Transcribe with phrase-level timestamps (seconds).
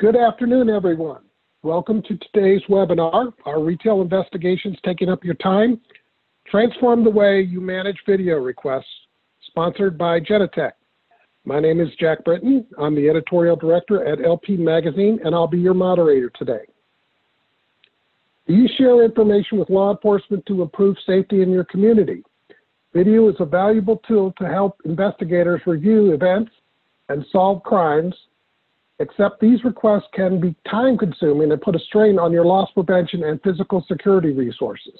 [0.00, 1.22] Good afternoon, everyone.
[1.64, 5.80] Welcome to today's webinar, our Retail Investigations Taking Up Your Time,
[6.48, 8.84] Transform the Way You Manage Video Requests,
[9.48, 10.70] sponsored by Genetec.
[11.44, 12.64] My name is Jack Britton.
[12.78, 16.66] I'm the editorial director at LP Magazine, and I'll be your moderator today.
[18.46, 22.22] Do you share information with law enforcement to improve safety in your community?
[22.94, 26.52] Video is a valuable tool to help investigators review events
[27.08, 28.14] and solve crimes
[29.00, 33.24] except these requests can be time consuming and put a strain on your loss prevention
[33.24, 34.98] and physical security resources.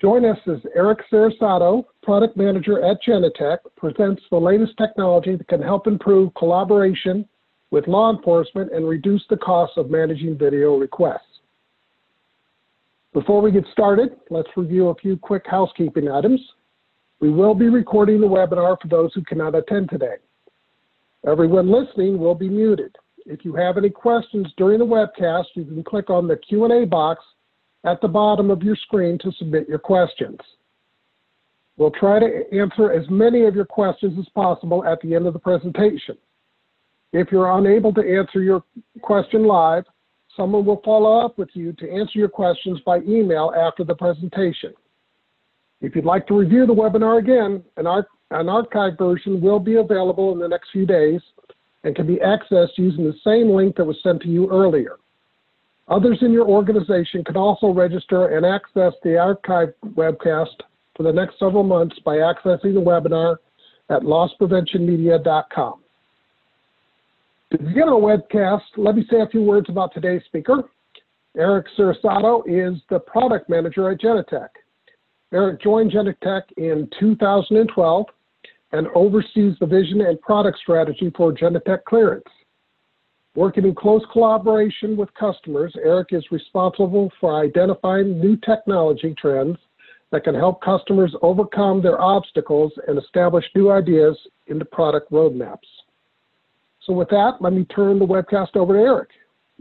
[0.00, 5.60] Join us as Eric Sarasato, product manager at Genetec, presents the latest technology that can
[5.60, 7.28] help improve collaboration
[7.70, 11.40] with law enforcement and reduce the cost of managing video requests.
[13.12, 16.40] Before we get started, let's review a few quick housekeeping items.
[17.20, 20.16] We will be recording the webinar for those who cannot attend today.
[21.26, 22.94] Everyone listening will be muted.
[23.26, 27.22] If you have any questions during the webcast, you can click on the Q&A box
[27.84, 30.38] at the bottom of your screen to submit your questions.
[31.76, 35.32] We'll try to answer as many of your questions as possible at the end of
[35.32, 36.16] the presentation.
[37.12, 38.64] If you're unable to answer your
[39.00, 39.84] question live,
[40.36, 44.72] someone will follow up with you to answer your questions by email after the presentation.
[45.80, 47.86] If you'd like to review the webinar again, an,
[48.30, 51.20] an archived version will be available in the next few days
[51.84, 54.96] and can be accessed using the same link that was sent to you earlier.
[55.88, 60.60] Others in your organization can also register and access the archived webcast
[60.96, 63.36] for the next several months by accessing the webinar
[63.88, 65.80] at losspreventionmedia.com.
[67.52, 70.64] To begin our webcast, let me say a few words about today's speaker.
[71.34, 74.48] Eric Sarasato is the product manager at Genetec.
[75.32, 78.06] Eric joined Genetec in 2012
[78.72, 82.24] and oversees the vision and product strategy for Genetec Clearance.
[83.34, 89.56] Working in close collaboration with customers, Eric is responsible for identifying new technology trends
[90.10, 95.58] that can help customers overcome their obstacles and establish new ideas into product roadmaps.
[96.84, 99.10] So with that, let me turn the webcast over to Eric.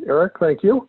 [0.07, 0.87] Eric, thank you.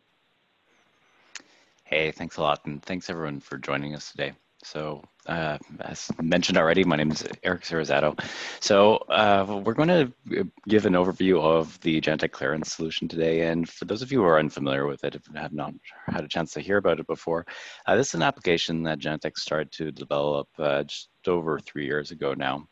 [1.85, 4.33] Hey, thanks a lot, and thanks everyone for joining us today.
[4.63, 8.19] So uh, as mentioned already, my name is Eric Sarazato.
[8.61, 13.43] So uh, we're going to give an overview of the Genetec clearance solution today.
[13.49, 15.75] And for those of you who are unfamiliar with it, if you have not
[16.07, 17.47] had a chance to hear about it before,
[17.87, 22.11] uh, this is an application that Genetec started to develop uh, just over three years
[22.11, 22.67] ago now.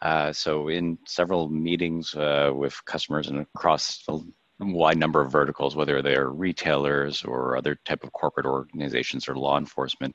[0.00, 4.02] Uh, so in several meetings uh, with customers and across
[4.60, 9.56] wide number of verticals, whether they're retailers or other type of corporate organizations or law
[9.56, 10.14] enforcement.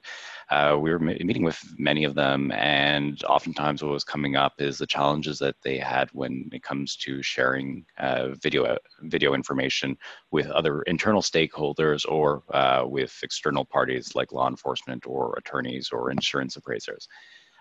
[0.49, 4.77] Uh, we were meeting with many of them, and oftentimes what was coming up is
[4.77, 9.97] the challenges that they had when it comes to sharing uh, video video information
[10.31, 16.11] with other internal stakeholders or uh, with external parties like law enforcement or attorneys or
[16.11, 17.07] insurance appraisers.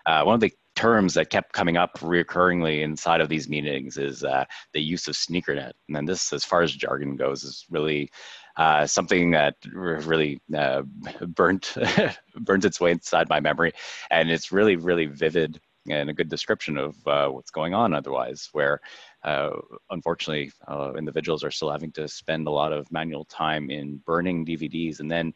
[0.05, 4.23] Uh, one of the terms that kept coming up recurringly inside of these meetings is
[4.23, 5.71] uh, the use of sneakernet.
[5.87, 8.09] And then this, as far as jargon goes, is really
[8.57, 10.83] uh, something that really uh,
[11.27, 11.75] burnt
[12.41, 13.73] burnt its way inside my memory,
[14.11, 15.59] and it's really really vivid
[15.89, 17.93] and a good description of uh, what's going on.
[17.93, 18.79] Otherwise, where
[19.23, 19.49] uh,
[19.89, 24.45] unfortunately uh, individuals are still having to spend a lot of manual time in burning
[24.45, 25.33] DVDs and then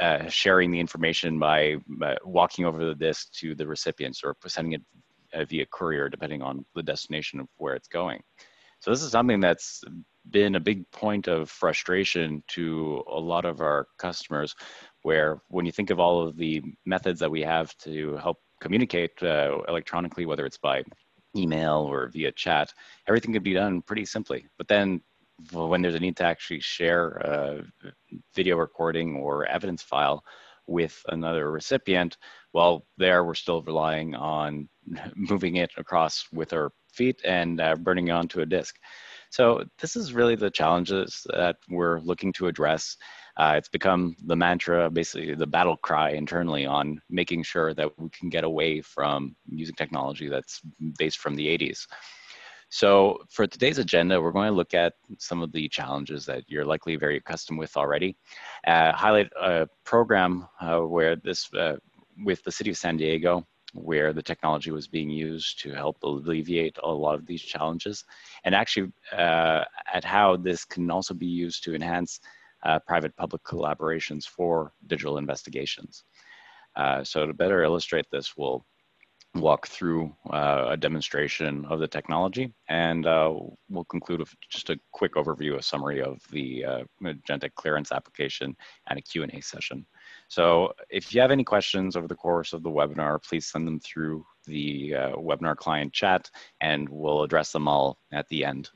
[0.00, 4.72] uh, sharing the information by uh, walking over the disk to the recipients or sending
[4.72, 4.82] it
[5.34, 8.20] uh, via courier, depending on the destination of where it's going.
[8.80, 9.82] So this is something that's
[10.30, 14.54] been a big point of frustration to a lot of our customers,
[15.02, 19.22] where when you think of all of the methods that we have to help communicate
[19.22, 20.82] uh, electronically, whether it's by
[21.36, 22.72] email or via chat,
[23.08, 24.46] everything can be done pretty simply.
[24.58, 25.00] But then
[25.50, 27.64] when there's a need to actually share a
[28.34, 30.24] video recording or evidence file
[30.66, 32.16] with another recipient,
[32.52, 34.68] well, there we're still relying on
[35.14, 38.76] moving it across with our feet and uh, burning it onto a disk.
[39.30, 42.98] So this is really the challenges that we're looking to address.
[43.38, 48.10] Uh, it's become the mantra, basically the battle cry internally on making sure that we
[48.10, 50.60] can get away from using technology that's
[50.98, 51.86] based from the 80s.
[52.72, 56.64] So for today's agenda, we're going to look at some of the challenges that you're
[56.64, 58.16] likely very accustomed with already.
[58.66, 61.76] Uh, highlight a program uh, where this, uh,
[62.24, 66.78] with the city of San Diego, where the technology was being used to help alleviate
[66.82, 68.04] a lot of these challenges,
[68.44, 72.20] and actually uh, at how this can also be used to enhance
[72.62, 76.04] uh, private-public collaborations for digital investigations.
[76.74, 78.64] Uh, so to better illustrate this, we'll
[79.34, 83.32] walk through uh, a demonstration of the technology, and uh,
[83.70, 88.54] we'll conclude with just a quick overview, a summary of the uh, Genetec clearance application
[88.88, 89.86] and a Q&A session.
[90.28, 93.80] So if you have any questions over the course of the webinar, please send them
[93.80, 96.30] through the uh, webinar client chat,
[96.60, 98.68] and we'll address them all at the end.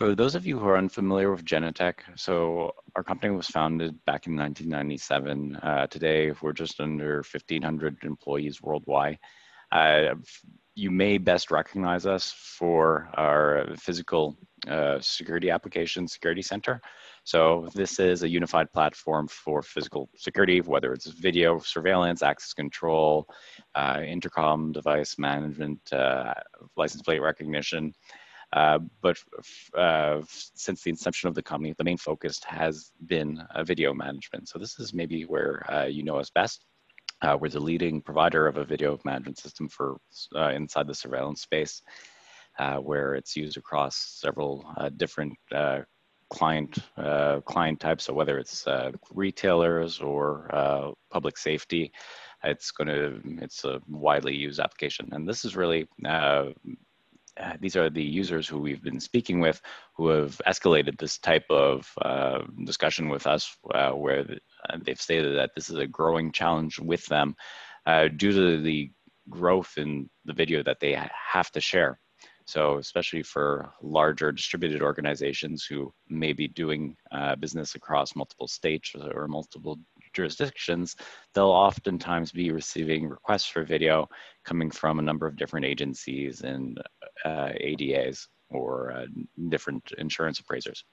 [0.00, 4.26] For those of you who are unfamiliar with Genetec, so our company was founded back
[4.26, 5.56] in 1997.
[5.56, 9.18] Uh, today, we're just under 1,500 employees worldwide.
[9.70, 10.14] Uh,
[10.74, 16.80] you may best recognize us for our physical uh, security application security center.
[17.24, 23.28] So this is a unified platform for physical security, whether it's video surveillance, access control,
[23.74, 26.32] uh, intercom device management, uh,
[26.74, 27.92] license plate recognition,
[28.52, 29.16] Uh, but
[29.76, 34.48] uh, since the inception of the company, the main focus has been uh, video management.
[34.48, 36.64] So this is maybe where uh, you know us best.
[37.22, 39.98] Uh, we're the leading provider of a video management system for
[40.34, 41.82] uh, inside the surveillance space,
[42.58, 44.64] uh, where it's used across several
[44.96, 45.34] different
[46.30, 46.78] client
[47.44, 48.04] client types.
[48.04, 48.66] So whether it's
[49.12, 51.92] retailers or public safety,
[52.42, 55.86] it's going to it's a widely used application, and this is really
[57.38, 59.60] uh, these are the users who we've been speaking with
[59.96, 64.26] who have escalated this type of uh, discussion with us uh, where
[64.68, 67.34] uh, they've stated that this is a growing challenge with them
[67.86, 68.90] uh, due to the
[69.28, 70.98] growth in the video that they
[71.32, 72.00] have to share.
[72.46, 76.96] So especially for larger distributed organizations who may be doing
[77.38, 79.78] business across multiple states or multiple
[80.12, 80.96] jurisdictions,
[81.34, 84.08] they'll oftentimes be receiving requests for video
[84.44, 86.78] coming from a number of different agencies and
[87.24, 89.06] uh, ADAs or uh,
[89.48, 90.84] different insurance appraisers.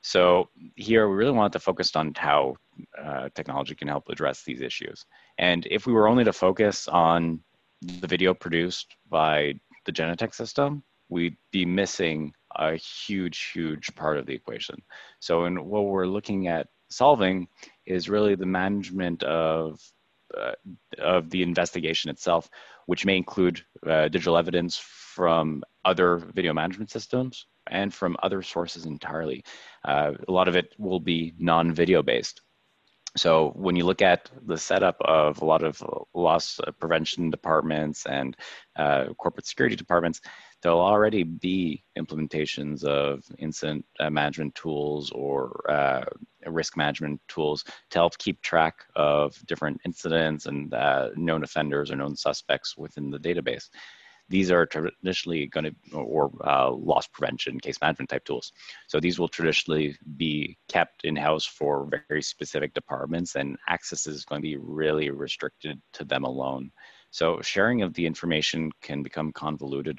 [0.00, 2.54] So here we really want to focus on how
[3.02, 5.04] uh, technology can help address these issues.
[5.38, 7.40] And if we were only to focus on
[7.82, 9.54] the video produced by
[9.86, 14.76] the Genetec system, we'd be missing a huge, huge part of the equation.
[15.20, 17.48] So in what we're looking at solving
[17.86, 19.80] is really the management of
[20.36, 20.52] uh,
[20.98, 22.50] of the investigation itself,
[22.86, 28.84] which may include uh, digital evidence from other video management systems and from other sources
[28.84, 29.42] entirely.
[29.84, 32.42] Uh, a lot of it will be non-video based.
[33.16, 35.82] So when you look at the setup of a lot of
[36.14, 38.36] loss prevention departments and
[38.76, 40.20] uh, corporate security departments,
[40.62, 46.04] there'll already be implementations of incident uh, management tools or uh,
[46.46, 51.96] risk management tools to help keep track of different incidents and uh, known offenders or
[51.96, 53.68] known suspects within the database.
[54.30, 58.52] These are traditionally going to, or uh, loss prevention, case management type tools.
[58.86, 64.42] So these will traditionally be kept in-house for very specific departments and access is going
[64.42, 66.70] to be really restricted to them alone.
[67.10, 69.98] So sharing of the information can become convoluted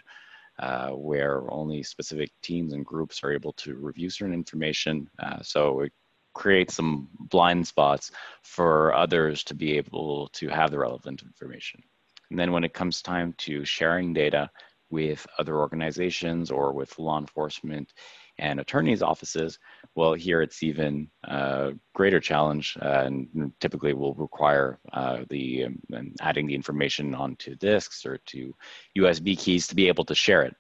[0.60, 5.10] uh, where only specific teams and groups are able to review certain information.
[5.20, 5.94] Uh, so it
[6.34, 8.12] creates some blind spots
[8.44, 11.82] for others to be able to have the relevant information.
[12.30, 14.50] And then when it comes time to sharing data
[14.90, 17.94] with other organizations or with law enforcement
[18.40, 19.60] and attorneys' offices,
[19.96, 26.14] well, here it's even a greater challenge uh, and typically will require uh, the um,
[26.22, 28.56] adding the information onto disks or to
[28.98, 30.56] USB keys to be able to share it.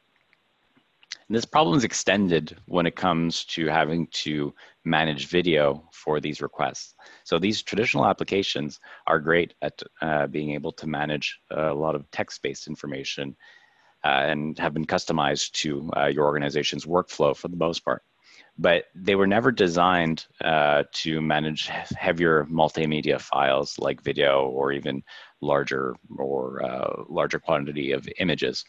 [1.30, 6.42] And this problem is extended when it comes to having to manage video for these
[6.42, 6.96] requests.
[7.24, 12.10] So these traditional applications are great at uh, being able to manage a lot of
[12.10, 13.59] text-based information uh,
[14.04, 18.04] and have been customized to uh, your organization's workflow for the most part.
[18.58, 25.02] But they were never designed uh, to manage heavier multimedia files like video or even
[25.42, 28.66] larger or uh, larger quantity of images.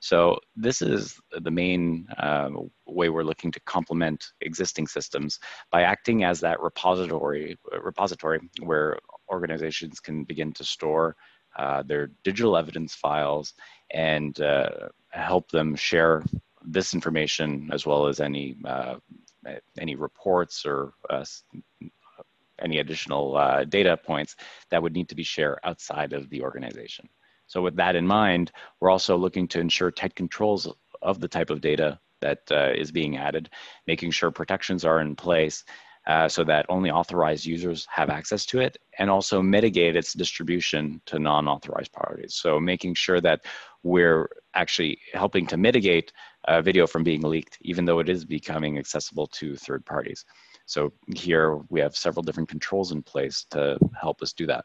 [0.00, 2.48] So this is the main uh,
[2.86, 5.38] way we're looking to complement existing systems
[5.70, 8.98] by acting as that repository, repository where
[9.30, 11.16] organizations can begin to store
[11.56, 13.52] uh, their digital evidence files
[13.92, 16.22] and uh, help them share
[16.64, 18.96] this information as well as any uh,
[19.78, 21.24] any reports or uh,
[22.60, 24.36] any additional uh, data points
[24.70, 27.08] that would need to be shared outside of the organization.
[27.46, 30.68] So with that in mind, we're also looking to ensure tight controls
[31.02, 33.48] of the type of data that uh, is being added,
[33.86, 35.64] making sure protections are in place
[36.06, 41.00] uh, so that only authorized users have access to it and also mitigate its distribution
[41.06, 42.34] to non-authorized parties.
[42.34, 43.44] So making sure that
[43.82, 46.12] we're actually helping to mitigate
[46.48, 50.24] uh, video from being leaked, even though it is becoming accessible to third parties.
[50.66, 54.64] So here we have several different controls in place to help us do that.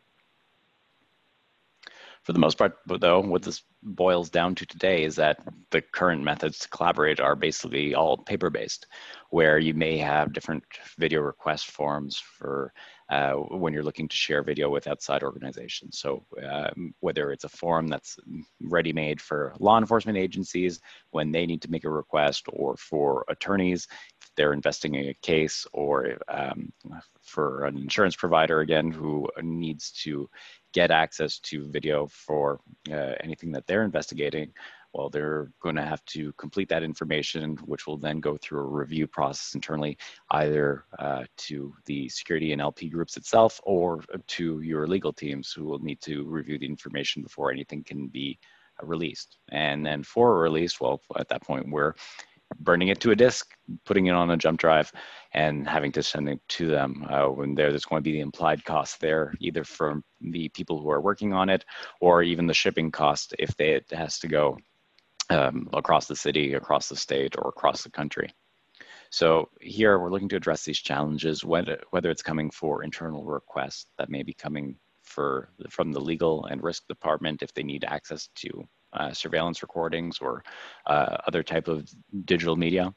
[2.25, 5.37] For the most part, though, what this boils down to today is that
[5.69, 8.87] the current methods to collaborate are basically all paper-based,
[9.29, 10.63] where you may have different
[10.97, 12.73] video request forms for
[13.09, 15.99] uh, when you're looking to share video with outside organizations.
[15.99, 18.17] So um, whether it's a form that's
[18.59, 20.79] ready-made for law enforcement agencies
[21.11, 23.87] when they need to make a request or for attorneys
[24.19, 26.73] if they're investigating a case or um,
[27.21, 30.27] for an insurance provider again who needs to
[30.75, 32.59] get access to video for
[32.91, 34.51] uh, anything that they're investigating
[34.95, 38.67] well, they're going to have to complete that information, which will then go through a
[38.67, 39.97] review process internally,
[40.31, 45.65] either uh, to the security and LP groups itself or to your legal teams who
[45.65, 48.39] will need to review the information before anything can be
[48.81, 49.37] uh, released.
[49.51, 51.95] And then for a release, well, at that point, we're
[52.59, 54.91] burning it to a disk, putting it on a jump drive,
[55.33, 57.05] and having to send it to them.
[57.09, 60.81] Uh, when there, there's going to be the implied cost there, either from the people
[60.81, 61.65] who are working on it,
[62.01, 64.57] or even the shipping cost if they, it has to go
[65.29, 68.31] um, across the city, across the state, or across the country.
[69.09, 73.87] So here we're looking to address these challenges, whether, whether it's coming for internal requests
[73.97, 78.27] that may be coming for from the legal and risk department if they need access
[78.35, 78.67] to
[79.11, 80.43] surveillance recordings or
[80.85, 81.89] uh, other type of
[82.25, 82.93] digital media,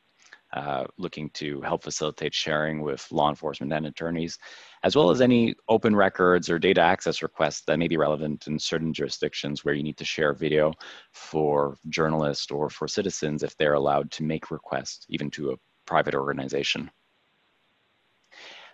[0.55, 4.39] uh, looking to help facilitate sharing with law enforcement and attorneys,
[4.83, 8.59] as well as any open records or data access requests that may be relevant in
[8.59, 10.73] certain jurisdictions where you need to share video
[11.13, 16.15] for journalists or for citizens if they're allowed to make requests, even to a private
[16.15, 16.91] organization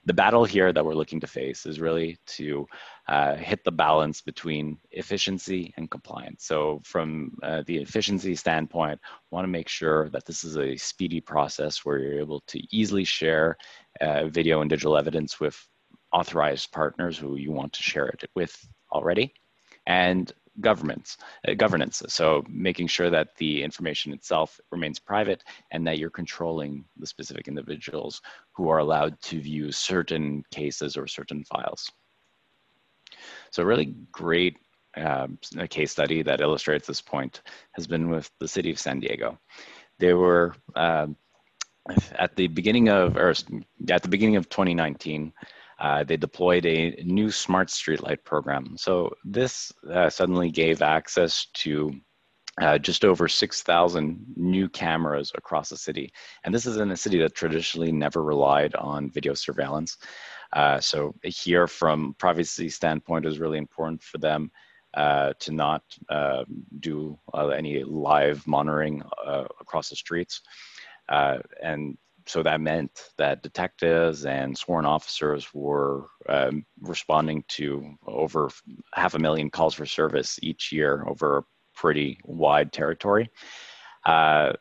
[0.07, 2.67] the battle here that we're looking to face is really to
[3.09, 6.45] uh, hit the balance between efficiency and compliance.
[6.45, 11.21] So from uh, the efficiency standpoint, want to make sure that this is a speedy
[11.21, 13.57] process where you're able to easily share
[14.01, 15.57] uh, video and digital evidence with
[16.13, 18.57] authorized partners who you want to share it with
[18.93, 19.35] already.
[19.87, 21.17] And governments,
[21.49, 22.03] uh, governance.
[22.09, 27.49] So making sure that the information itself remains private and that you're controlling the specific
[27.49, 28.21] individuals
[28.53, 31.91] who are allowed to view certain cases or certain files.
[33.51, 34.57] So a really great
[34.97, 37.43] a case study that illustrates this point
[37.73, 39.39] has been with the city of San Diego.
[39.99, 41.17] They were um,
[42.19, 45.33] at the beginning of, or at the beginning of 2019,
[45.79, 48.77] uh, they deployed a new smart streetlight program.
[48.77, 51.93] So this uh, suddenly gave access to
[52.61, 56.13] uh, just over 6,000 new cameras across the city.
[56.45, 59.97] And this is in a city that traditionally never relied on video surveillance.
[60.53, 64.53] Uh, so here from privacy standpoint is really important for them
[64.95, 66.45] uh, to not uh,
[66.79, 67.19] do
[67.53, 69.03] any live monitoring
[69.61, 70.41] across the streets.
[71.09, 78.51] and so that meant that detectives and sworn officers were um, responding to over
[78.95, 81.43] half a million calls for service each year over a
[81.75, 83.31] pretty wide territory.
[84.07, 84.53] Uh,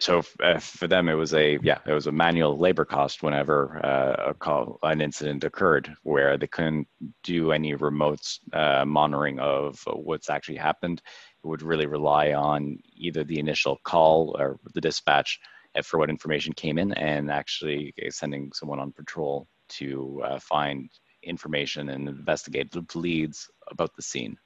[0.00, 3.80] so uh, for them, it was a yeah, it was a manual labor cost whenever
[3.84, 6.88] uh, a call an incident occurred where they couldn't
[7.22, 8.20] do any remote
[8.52, 11.00] uh, monitoring of what's actually happened.
[11.44, 15.38] It would really rely on either the initial call or the dispatch
[15.82, 20.90] for what information came in and actually sending someone on patrol to uh, find
[21.22, 24.36] information and investigate the leads about the scene.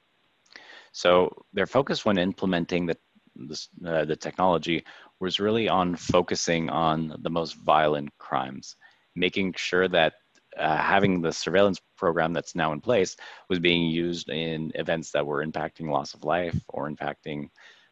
[0.91, 2.97] So their focus when implementing the,
[3.35, 4.83] the, uh, the technology
[5.19, 8.75] was really on focusing on the most violent crimes,
[9.15, 10.13] making sure that
[10.57, 13.15] uh, having the surveillance program that's now in place
[13.47, 17.47] was being used in events that were impacting loss of life or impacting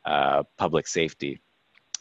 [0.06, 1.40] uh, public safety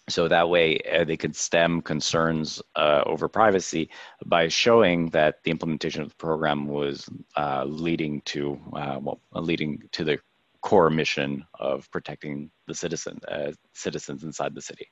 [0.08, 3.90] so that way uh, they could stem concerns uh, over privacy
[4.26, 9.82] by showing that the implementation of the program was uh, leading to uh, well leading
[9.92, 10.18] to the
[10.60, 14.90] core mission of protecting the citizen uh, citizens inside the city.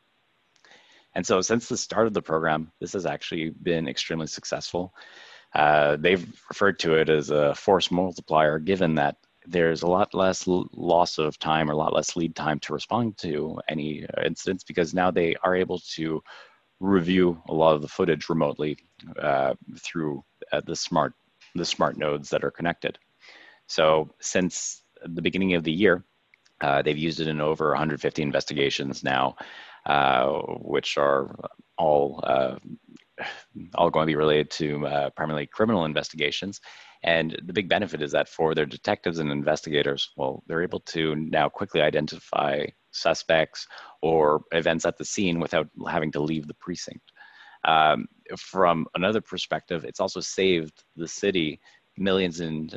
[1.15, 4.95] And so since the start of the program this has actually been extremely successful.
[5.55, 9.17] Uh, they've referred to it as a force multiplier given that
[9.47, 13.17] there's a lot less loss of time or a lot less lead time to respond
[13.19, 16.23] to any uh, incidents because now they are able to
[16.81, 18.77] review a lot of the footage remotely
[19.21, 20.23] uh, through
[20.53, 21.15] uh, the smart
[21.55, 22.99] the smart nodes that are connected.
[23.67, 26.05] So since the beginning of the year,
[26.61, 29.37] uh, they've used it in over 150 investigations now,
[29.87, 30.27] uh,
[30.61, 31.35] which are
[31.79, 32.57] all uh,
[33.75, 36.61] all going to be related to primarily criminal investigations.
[37.03, 41.15] And the big benefit is that for their detectives and investigators, well, they're able to
[41.15, 43.67] now quickly identify suspects
[44.03, 47.13] or events at the scene without having to leave the precinct.
[47.65, 48.07] Um,
[48.39, 51.61] from another perspective, it's also saved the city
[51.97, 52.77] millions and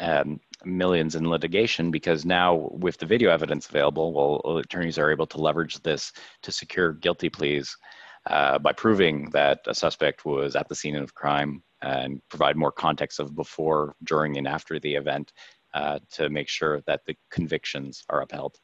[0.00, 5.26] um, millions in litigation because now with the video evidence available, well, attorneys are able
[5.26, 7.76] to leverage this to secure guilty pleas
[8.28, 12.72] uh, by proving that a suspect was at the scene of crime and provide more
[12.72, 15.32] context of before, during, and after the event
[15.74, 18.56] uh, to make sure that the convictions are upheld.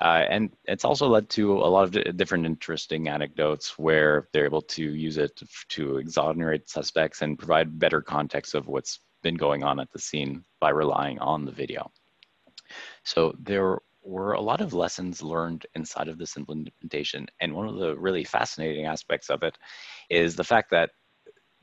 [0.00, 4.62] Uh, and it's also led to a lot of different interesting anecdotes where they're able
[4.62, 9.78] to use it to exonerate suspects and provide better context of what's been going on
[9.78, 11.88] at the scene by relying on the video.
[13.04, 17.26] So there were a lot of lessons learned inside of this implementation.
[17.40, 19.56] And one of the really fascinating aspects of it
[20.10, 20.90] is the fact that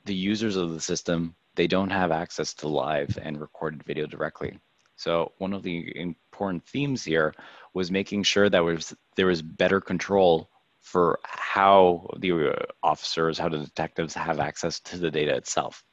[0.05, 4.57] the users of the system, they don't have access to live and recorded video directly.
[4.95, 7.33] So one of the important themes here
[7.73, 10.49] was making sure that was there was better control
[10.81, 15.83] for how the uh, officers, how the detectives have access to the data itself.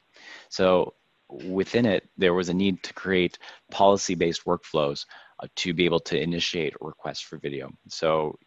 [0.49, 0.93] So
[1.29, 3.37] within it, there was a need to create
[3.71, 5.05] policy-based workflows
[5.55, 7.71] to be able to initiate requests for video.
[7.89, 8.37] So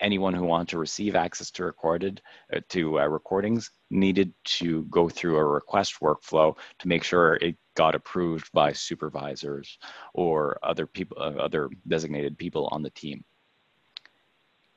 [0.00, 2.20] anyone who wanted to receive access to recorded
[2.52, 7.56] uh, to uh, recordings needed to go through a request workflow to make sure it
[7.74, 9.78] got approved by supervisors
[10.12, 13.24] or other people uh, other designated people on the team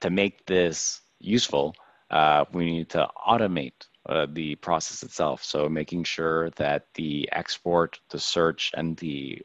[0.02, 1.76] to make this useful
[2.12, 8.00] uh, we need to automate uh, the process itself so making sure that the export
[8.10, 9.42] the search and the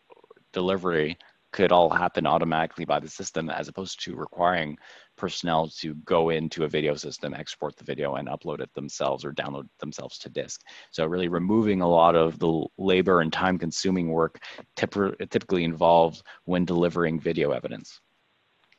[0.53, 1.17] delivery
[1.53, 4.77] could all happen automatically by the system as opposed to requiring
[5.17, 9.33] personnel to go into a video system, export the video and upload it themselves or
[9.33, 10.63] download themselves to disk.
[10.91, 14.43] So really removing a lot of the labor and time consuming work
[14.77, 18.01] typically involved when delivering video evidence.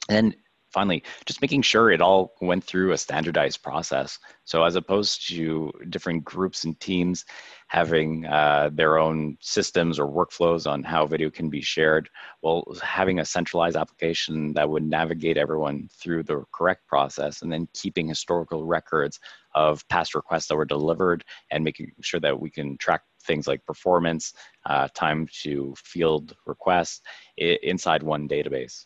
[0.10, 0.36] And
[0.74, 4.18] finally, just making sure it all went through a standardized process.
[4.44, 7.24] So as opposed to different groups and teams
[7.68, 12.10] having uh, their own systems or workflows on how video can be shared,
[12.42, 17.68] well, having a centralized application that would navigate everyone through the correct process and then
[17.74, 19.20] keeping historical records
[19.56, 23.66] of past requests that were delivered and making sure that we can track things like
[23.66, 24.34] performance,
[24.66, 27.02] uh, time to field requests
[27.38, 28.86] inside one database.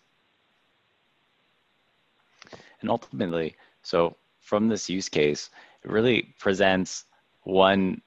[2.82, 5.50] And ultimately, so from this use case,
[5.84, 7.06] it really presents
[7.44, 8.02] one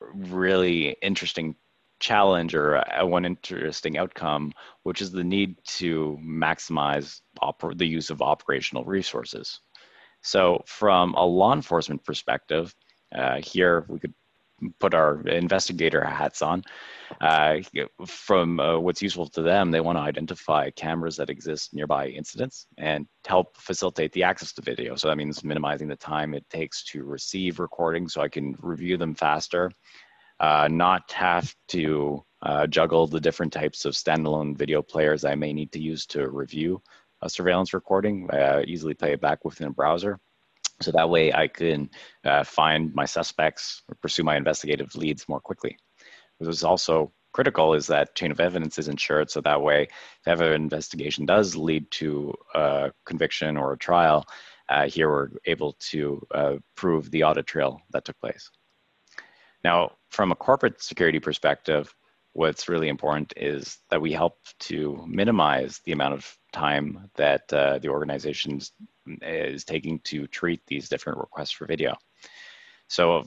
[0.00, 1.56] really interesting
[1.98, 7.20] challenge or one interesting outcome, which is the need to maximize
[7.74, 9.60] the use of operational resources.
[10.22, 12.74] So from a law enforcement perspective,
[13.14, 14.14] uh, here we could
[14.80, 16.62] put our investigator hats on.
[17.20, 17.58] Uh,
[18.06, 22.66] from uh, what's useful to them, they want to identify cameras that exist nearby incidents
[22.78, 24.96] and help facilitate the access to video.
[24.96, 28.96] So that means minimizing the time it takes to receive recordings so I can review
[28.96, 29.70] them faster,
[30.40, 35.52] uh, not have to uh, juggle the different types of standalone video players I may
[35.52, 36.82] need to use to review
[37.22, 40.18] a surveillance recording, uh, easily play it back within a browser.
[40.80, 41.90] So that way I can
[42.24, 45.78] uh, find my suspects or pursue my investigative leads more quickly.
[46.38, 50.26] What is also critical is that chain of evidence is ensured so that way if
[50.26, 54.24] ever an investigation does lead to a conviction or a trial,
[54.68, 58.50] uh, here we're able to uh, prove the audit trail that took place.
[59.64, 61.94] Now, from a corporate security perspective,
[62.36, 67.78] what's really important is that we help to minimize the amount of time that uh,
[67.78, 68.60] the organization
[69.22, 71.96] is taking to treat these different requests for video.
[72.88, 73.24] So,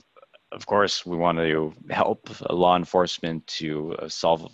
[0.52, 4.46] of course, we want to help law enforcement to uh, solve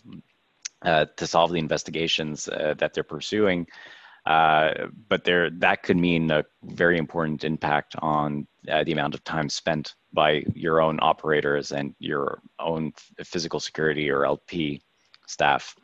[0.82, 3.66] uh, to solve the investigations uh, that they're pursuing.
[4.26, 9.22] Uh, but there, that could mean a very important impact on uh, the amount of
[9.22, 12.92] time spent by your own operators and your own
[13.24, 14.82] physical security or LP
[15.28, 15.76] staff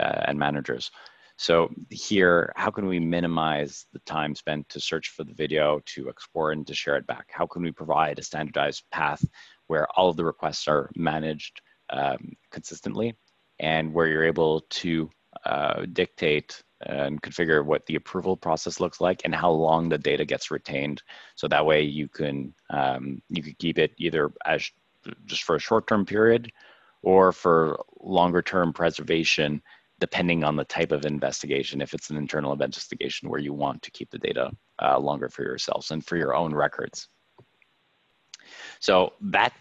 [0.00, 0.90] uh, and managers.
[1.36, 6.08] So here, how can we minimize the time spent to search for the video, to
[6.08, 7.26] explore and to share it back?
[7.30, 9.22] How can we provide a standardized path
[9.66, 13.14] where all of the requests are managed um, consistently
[13.58, 15.10] and where you're able to
[15.44, 20.24] uh, dictate and configure what the approval process looks like and how long the data
[20.24, 21.02] gets retained.
[21.34, 24.70] So that way you can um, you could keep it either as
[25.26, 26.50] just for a short-term period
[27.02, 29.62] or for longer-term preservation,
[30.00, 31.80] depending on the type of investigation.
[31.80, 34.50] If it's an internal investigation where you want to keep the data
[34.82, 37.08] uh, longer for yourselves and for your own records.
[38.80, 39.52] So that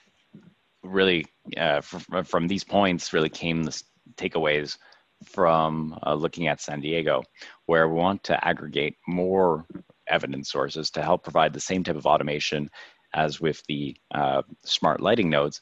[0.84, 1.26] really,
[1.58, 3.82] uh, from, from these points, really came the
[4.16, 4.78] takeaways
[5.24, 7.24] from uh, looking at San Diego,
[7.66, 9.66] where we want to aggregate more
[10.08, 12.70] evidence sources to help provide the same type of automation
[13.14, 15.62] as with the uh, smart lighting nodes,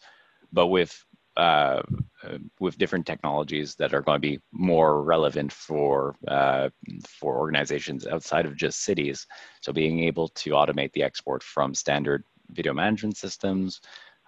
[0.52, 1.04] but with
[1.38, 1.82] uh,
[2.24, 6.69] uh, with different technologies that are going to be more relevant for uh,
[7.08, 9.26] for organizations outside of just cities.
[9.62, 13.80] So being able to automate the export from standard video management systems,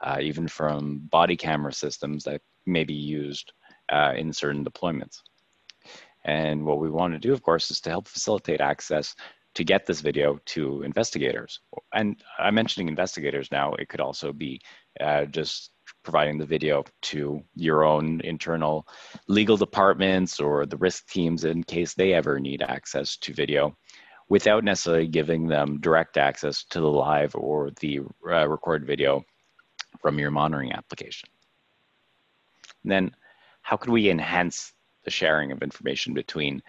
[0.01, 3.51] uh, even from body camera systems that may be used
[3.91, 5.21] uh, in certain deployments.
[6.25, 9.15] And what we want to do, of course, is to help facilitate access
[9.55, 11.59] to get this video to investigators.
[11.93, 14.61] And I'm mentioning investigators now, it could also be
[14.99, 15.71] uh, just
[16.03, 18.87] providing the video to your own internal
[19.27, 23.75] legal departments or the risk teams in case they ever need access to video
[24.29, 29.23] without necessarily giving them direct access to the live or the uh, recorded video
[30.01, 31.29] from your monitoring application.
[32.83, 33.15] And then
[33.63, 34.73] how could we enhance
[35.03, 36.61] the sharing of information between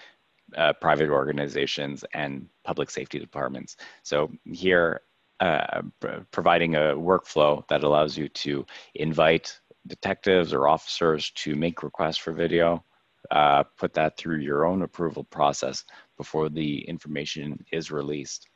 [0.57, 3.77] uh, private organizations and public safety departments?
[4.03, 5.03] So here
[5.41, 5.83] uh,
[6.31, 12.33] providing a workflow that allows you to invite detectives or officers to make requests for
[12.33, 12.85] video,
[13.31, 15.85] uh, put that through your own approval process
[16.17, 18.49] before the information is released.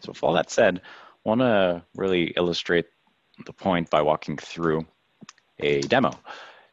[0.00, 0.80] So with all that said,
[1.24, 2.86] I want to really illustrate
[3.44, 4.86] the point by walking through
[5.58, 6.10] a demo.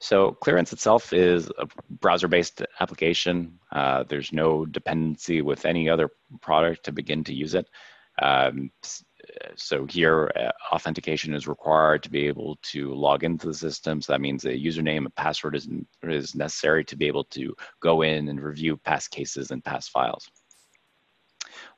[0.05, 3.57] So Clearance itself is a browser-based application.
[3.71, 7.67] Uh, there's no dependency with any other product to begin to use it.
[8.21, 8.69] Um,
[9.55, 13.99] so here, uh, authentication is required to be able to log into the system.
[13.99, 15.67] So that means a username, a password is,
[16.03, 20.29] is necessary to be able to go in and review past cases and past files.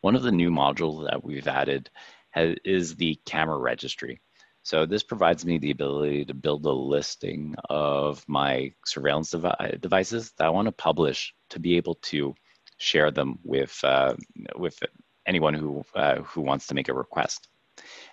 [0.02, 1.90] One of the new modules that we've added
[2.32, 4.20] has, is the camera registry.
[4.67, 10.34] So this provides me the ability to build a listing of my surveillance devi devices
[10.38, 12.36] that I want to publish to be able to
[12.77, 14.15] share them with, uh,
[14.58, 14.77] with
[15.25, 17.47] anyone who, uh, who wants to make a request.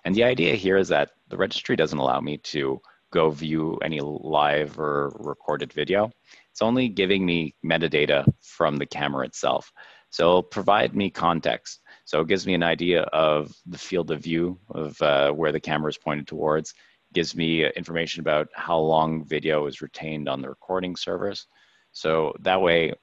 [0.05, 2.79] And the idea here is that the registry doesn't allow me to
[3.11, 6.09] go view any live or recorded video.
[6.51, 9.73] It's only giving me metadata from the camera itself.
[10.09, 11.81] So it'll provide me context.
[12.05, 15.59] So it gives me an idea of the field of view of uh, where the
[15.59, 16.73] camera is pointed towards,
[17.13, 21.47] gives me information about how long video is retained on the recording servers.
[21.91, 22.93] So that way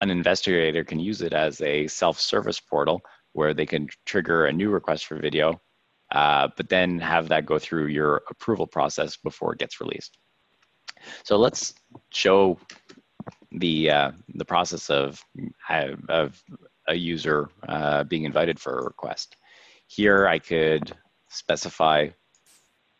[0.00, 3.00] an investigator can use it as a self-service portal
[3.32, 5.60] where they can trigger a new request for video,
[6.10, 10.18] uh, but then have that go through your approval process before it gets released.
[11.24, 11.74] So let's
[12.10, 12.58] show
[13.52, 15.22] the uh, the process of
[16.08, 16.42] of
[16.88, 19.36] a user uh, being invited for a request.
[19.86, 20.92] Here I could
[21.28, 22.08] specify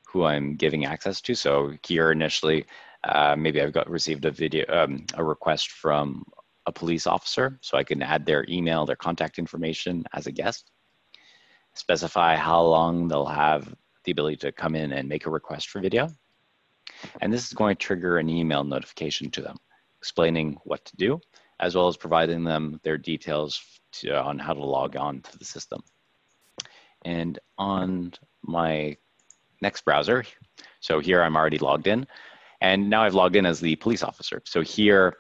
[0.07, 1.35] who I'm giving access to.
[1.35, 2.67] So here initially,
[3.05, 6.25] uh, maybe I've got received a video, um, a request from
[6.67, 10.71] a police officer, so I can add their email, their contact information as a guest,
[11.75, 13.73] specify how long they'll have
[14.05, 16.09] the ability to come in and make a request for video.
[17.21, 19.57] And this is going to trigger an email notification to them,
[19.99, 21.21] explaining what to do,
[21.61, 23.61] as well as providing them their details
[23.93, 25.83] to, on how to log on to the system.
[27.05, 28.97] And on my
[29.63, 30.25] next browser,
[30.81, 32.07] so here I'm already logged in,
[32.61, 34.43] and now I've logged in as the police officer.
[34.45, 35.17] So here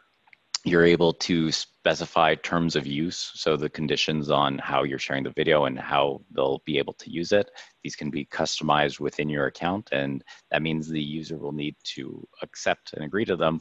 [0.65, 5.31] you're able to specify terms of use, so the conditions on how you're sharing the
[5.31, 7.49] video and how they'll be able to use it.
[7.85, 12.27] These can be customized within your account, and that means the user will need to
[12.43, 13.61] accept and agree to them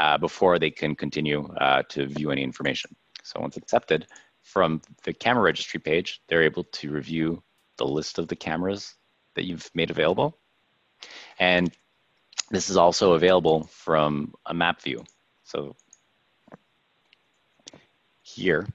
[0.00, 2.96] uh, before they can continue uh, to view any information.
[3.22, 4.06] So once accepted,
[4.42, 7.42] from the camera registry page, they're able to review
[7.76, 8.94] the list of the cameras
[9.34, 10.38] that you've made available.
[11.38, 11.70] And
[12.50, 15.04] this is also available from a map view.
[15.44, 15.76] So
[18.22, 18.66] here,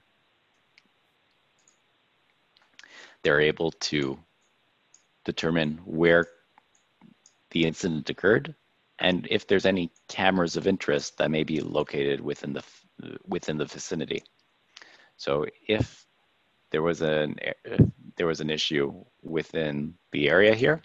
[3.22, 4.16] they're able to
[5.24, 6.28] determine where
[7.50, 8.54] the incident occurred
[8.98, 12.62] and if there's any cameras of interest that may be located within the
[13.26, 14.22] within the vicinity.
[15.16, 16.06] So if
[16.70, 17.36] there was an
[18.16, 20.82] there was an issue within the area here,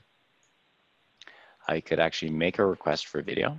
[1.68, 3.58] I could actually make a request for video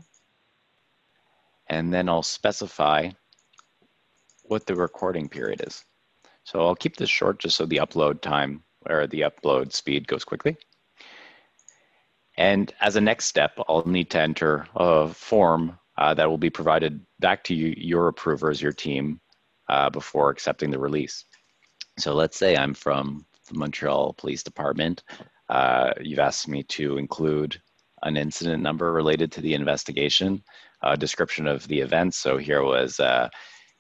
[1.68, 3.10] and then I'll specify
[4.42, 5.84] what the recording period is.
[6.44, 10.24] So I'll keep this short just so the upload time or the upload speed goes
[10.24, 10.56] quickly.
[12.42, 16.50] And as a next step, I'll need to enter a form uh, that will be
[16.50, 19.20] provided back to you, your approvers, your team,
[19.68, 21.24] uh, before accepting the release.
[22.00, 25.04] So let's say I'm from the Montreal Police Department.
[25.48, 27.62] Uh, you've asked me to include
[28.02, 30.42] an incident number related to the investigation,
[30.82, 32.12] a description of the event.
[32.12, 33.30] So here was a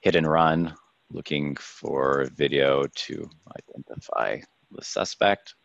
[0.02, 0.72] hit and run,
[1.10, 4.38] looking for video to identify
[4.70, 5.56] the suspect.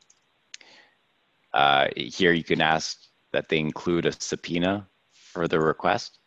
[1.57, 2.99] Uh, here you can ask
[3.33, 6.19] that they include a subpoena for the request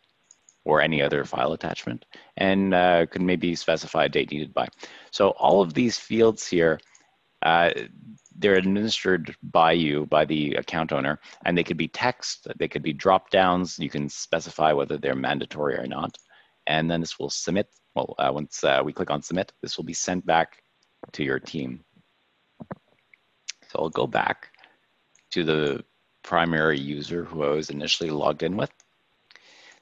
[0.65, 4.67] or any other file attachment, and uh, could maybe specify a date needed by.
[5.09, 6.81] So all of these fields here,
[7.43, 7.69] uh,
[8.37, 12.83] they're administered by you, by the account owner, and they could be text, they could
[12.83, 13.79] be drop downs.
[13.79, 16.17] You can specify whether they're mandatory or not.
[16.67, 19.85] And then this will submit, well, uh, once uh, we click on submit, this will
[19.85, 20.61] be sent back
[21.13, 21.85] to your team.
[23.69, 24.50] So I'll go back
[25.31, 25.83] to the
[26.23, 28.71] primary user who I was initially logged in with.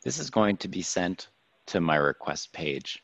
[0.03, 1.27] This is going to be sent
[1.67, 3.03] to my request page.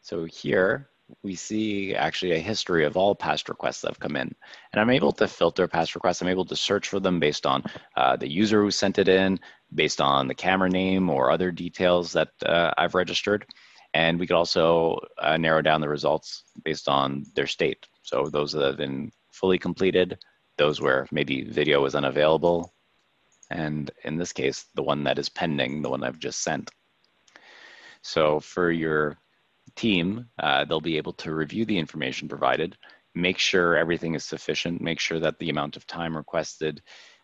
[0.00, 0.88] So here
[1.22, 4.34] we see actually a history of all past requests that have come in.
[4.72, 6.20] And I'm able to filter past requests.
[6.20, 7.62] I'm able to search for them based on
[7.96, 9.38] uh, the user who sent it in,
[9.74, 13.46] based on the camera name or other details that uh, I've registered.
[13.94, 17.86] And we could also uh, narrow down the results based on their state.
[18.02, 20.18] So those that have been fully completed,
[20.56, 22.72] those where maybe video is unavailable,
[23.50, 26.70] and in this case, the one that is pending, the one I've just sent.
[28.02, 29.18] So for your
[29.74, 32.76] team, uh, they'll be able to review the information provided,
[33.14, 36.82] make sure everything is sufficient, make sure that the amount of time requested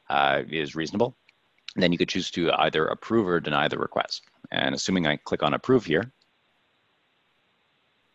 [0.09, 1.17] uh, is reasonable.
[1.75, 4.23] And then you could choose to either approve or deny the request.
[4.51, 6.13] And assuming I click on approve here,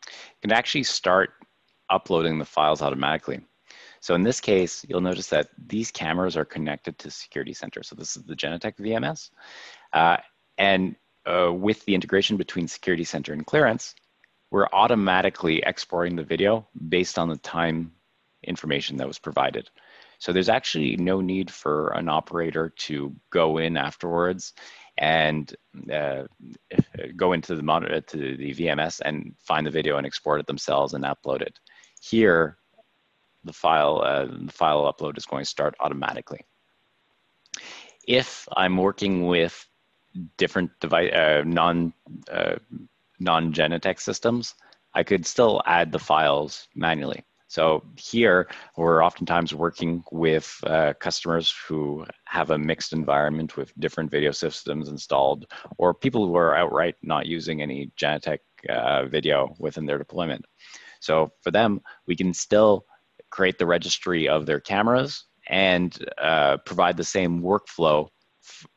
[0.05, 1.31] you can actually start
[1.89, 3.41] uploading the files automatically.
[3.99, 7.83] So in this case, you'll notice that these cameras are connected to Security Center.
[7.83, 9.29] So this is the Genetec VMS.
[9.93, 10.17] Uh,
[10.57, 13.95] and uh, with the integration between Security Center and Clearance,
[14.51, 17.91] we're automatically exporting the video based on the time
[18.43, 19.69] information that was provided.
[20.19, 24.53] So there's actually no need for an operator to go in afterwards
[24.97, 25.53] and
[25.93, 26.23] uh,
[27.15, 30.93] go into the monitor to the VMS and find the video and export it themselves
[30.93, 31.59] and upload it.
[32.01, 32.57] Here,
[33.43, 36.41] the file uh, the file upload is going to start automatically.
[38.07, 39.67] If I'm working with
[40.37, 41.93] different device uh, non
[42.31, 42.55] uh,
[43.19, 44.55] non Genetec systems,
[44.93, 47.23] I could still add the files manually.
[47.49, 54.11] So here, we're oftentimes working with uh, customers who have a mixed environment with different
[54.11, 55.45] video systems installed,
[55.77, 60.45] or people who are outright not using any Genetec uh, video within their deployment.
[60.99, 62.85] So for them, we can still
[63.29, 68.07] create the registry of their cameras and uh, provide the same workflow,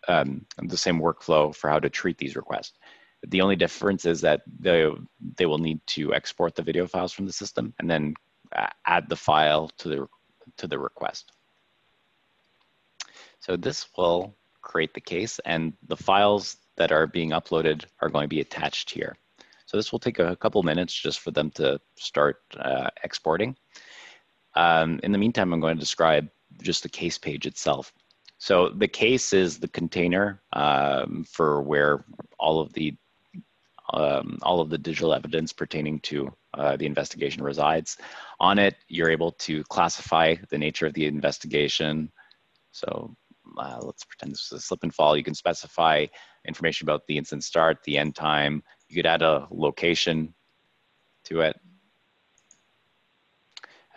[0.08, 2.78] um, the same workflow for how to treat these requests.
[3.26, 4.88] The only difference is that they,
[5.36, 8.14] they will need to export the video files from the system and then
[8.86, 10.08] add the file to the,
[10.56, 11.32] to the request.
[13.40, 18.24] So this will create the case and the files that are being uploaded are going
[18.24, 19.16] to be attached here.
[19.66, 23.56] So this will take a couple minutes just for them to start uh, exporting.
[24.54, 26.28] Um, in the meantime, I'm going to describe
[26.62, 27.92] just the case page itself.
[28.38, 32.04] So the case is the container um, for where
[32.38, 32.96] all of the
[33.92, 37.96] um, all of the digital evidence pertaining to uh, the investigation resides.
[38.38, 42.10] On it, you're able to classify the nature of the investigation.
[42.70, 43.14] So
[43.58, 45.16] uh, let's pretend this is a slip and fall.
[45.16, 46.06] You can specify
[46.46, 48.62] information about the incident start, the end time.
[48.88, 50.34] You could add a location
[51.24, 51.60] to it.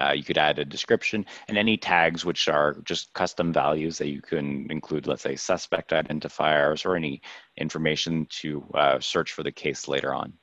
[0.03, 4.09] Uh, you could add a description and any tags which are just custom values that
[4.09, 7.21] you can include, let's say suspect identifiers or any
[7.57, 10.33] information to uh, search for the case later on.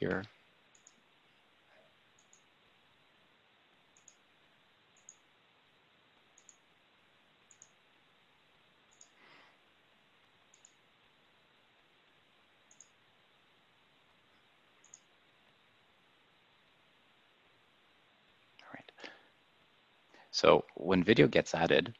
[0.00, 0.24] Here.
[20.38, 21.96] So when video gets added,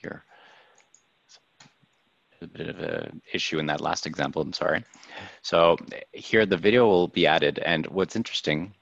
[0.00, 0.22] here,
[2.40, 4.84] a bit of an issue in that last example, I'm sorry.
[5.42, 5.76] So
[6.12, 8.74] here the video will be added and what's interesting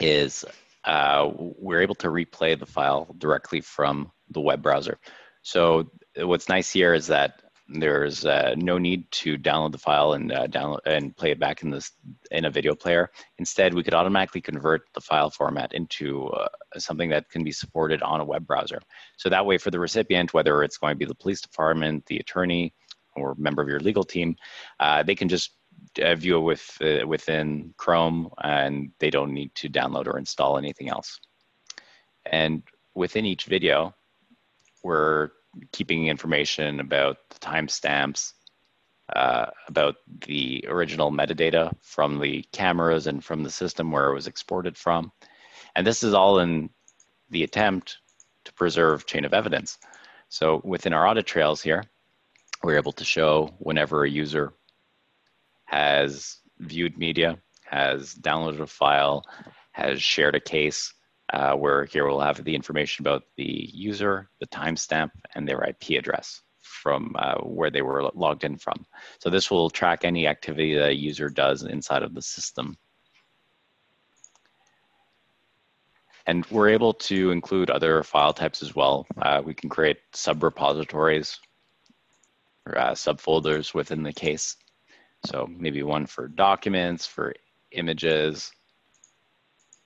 [0.00, 0.44] is
[0.82, 4.98] uh, we're able to replay the file directly from the web browser.
[5.42, 10.32] So what's nice here is that there's uh, no need to download the file and
[10.32, 11.92] uh, download and play it back in this
[12.30, 13.10] in a video player.
[13.38, 18.02] Instead, we could automatically convert the file format into uh, something that can be supported
[18.02, 18.80] on a web browser.
[19.16, 22.18] So that way, for the recipient, whether it's going to be the police department, the
[22.18, 22.74] attorney,
[23.14, 24.36] or member of your legal team,
[24.80, 25.52] uh, they can just
[26.16, 30.88] view it with uh, within Chrome, and they don't need to download or install anything
[30.88, 31.20] else.
[32.26, 32.62] And
[32.94, 33.94] within each video,
[34.82, 35.30] we're
[35.72, 38.32] keeping information about the timestamps,
[39.14, 44.26] uh, about the original metadata from the cameras and from the system where it was
[44.26, 45.10] exported from.
[45.74, 46.70] And this is all in
[47.30, 47.98] the attempt
[48.44, 49.78] to preserve chain of evidence.
[50.28, 51.84] So within our audit trails here,
[52.62, 54.52] we're able to show whenever a user
[55.64, 59.24] has viewed media, has downloaded a file,
[59.72, 60.92] has shared a case,
[61.32, 65.98] uh, where here we'll have the information about the user, the timestamp, and their IP
[65.98, 68.86] address from uh, where they were logged in from.
[69.20, 72.76] So this will track any activity that a user does inside of the system.
[76.26, 79.06] And we're able to include other file types as well.
[79.20, 81.38] Uh, we can create sub-repositories
[82.66, 84.56] or uh, subfolders within the case.
[85.26, 87.34] So maybe one for documents, for
[87.72, 88.52] images,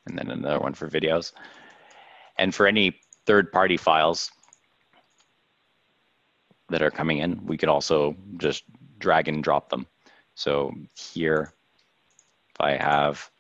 [0.07, 1.33] and then another one for videos.
[2.39, 4.31] And for any third-party files
[6.69, 8.65] that are coming in, we could also just
[8.99, 9.87] drag and drop them.
[10.35, 11.53] So here,
[12.51, 13.31] if I have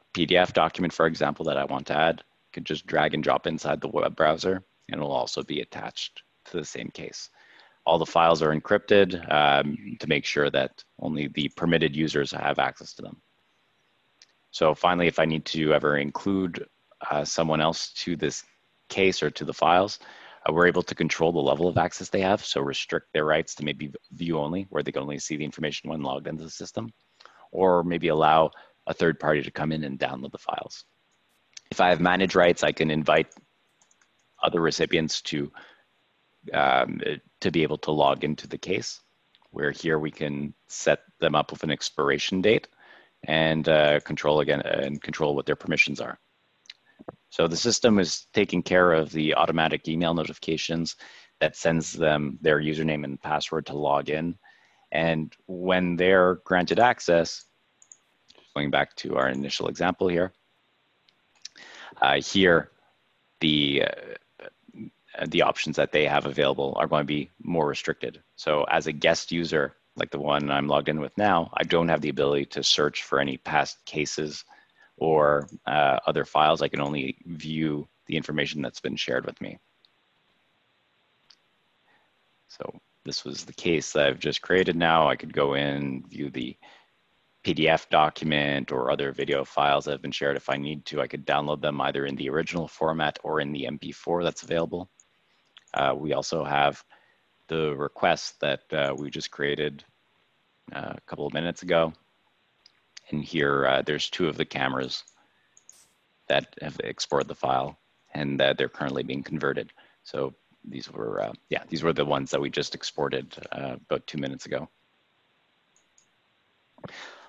[0.00, 3.22] a PDF document, for example, that I want to add, I could just drag and
[3.22, 7.30] drop inside the web browser and it'll also be attached to the same case.
[7.84, 12.58] All the files are encrypted um, to make sure that only the permitted users have
[12.58, 13.20] access to them.
[14.58, 16.66] So finally, if I need to ever include
[17.08, 18.42] uh, someone else to this
[18.88, 20.00] case or to the files,
[20.44, 22.44] uh, we're able to control the level of access they have.
[22.44, 25.88] So restrict their rights to maybe view only, where they can only see the information
[25.88, 26.92] when logged into the system,
[27.52, 28.50] or maybe allow
[28.88, 30.84] a third party to come in and download the files.
[31.70, 33.28] If I have manage rights, I can invite
[34.42, 35.52] other recipients to
[36.52, 37.00] um,
[37.42, 39.00] to be able to log into the case,
[39.52, 42.66] where here we can set them up with an expiration date
[43.24, 46.18] and uh, control again and control what their permissions are.
[47.30, 50.96] So the system is taking care of the automatic email notifications
[51.40, 54.36] that sends them their username and password to log in.
[54.90, 57.44] And when they're granted access,
[58.54, 60.32] going back to our initial example here,
[62.00, 62.70] uh, here
[63.40, 64.46] the uh,
[65.26, 68.22] the options that they have available are going to be more restricted.
[68.36, 71.88] So as a guest user, like the one I'm logged in with now, I don't
[71.88, 74.44] have the ability to search for any past cases
[74.96, 76.62] or uh, other files.
[76.62, 79.58] I can only view the information that's been shared with me.
[82.48, 85.08] So this was the case that I've just created now.
[85.08, 86.56] I could go in, view the
[87.44, 90.36] PDF document or other video files that have been shared.
[90.36, 93.52] If I need to, I could download them either in the original format or in
[93.52, 94.90] the MP4 that's available.
[95.74, 96.82] Uh, we also have
[97.48, 99.84] the request that uh, we just created
[100.72, 101.92] uh, a couple of minutes ago.
[103.10, 105.04] And here, uh, there's two of the cameras
[106.28, 107.78] that have exported the file
[108.14, 109.72] and uh, they're currently being converted.
[110.02, 110.34] So
[110.64, 114.46] these were, uh, yeah, these were the ones that we just exported about two minutes
[114.46, 114.68] ago.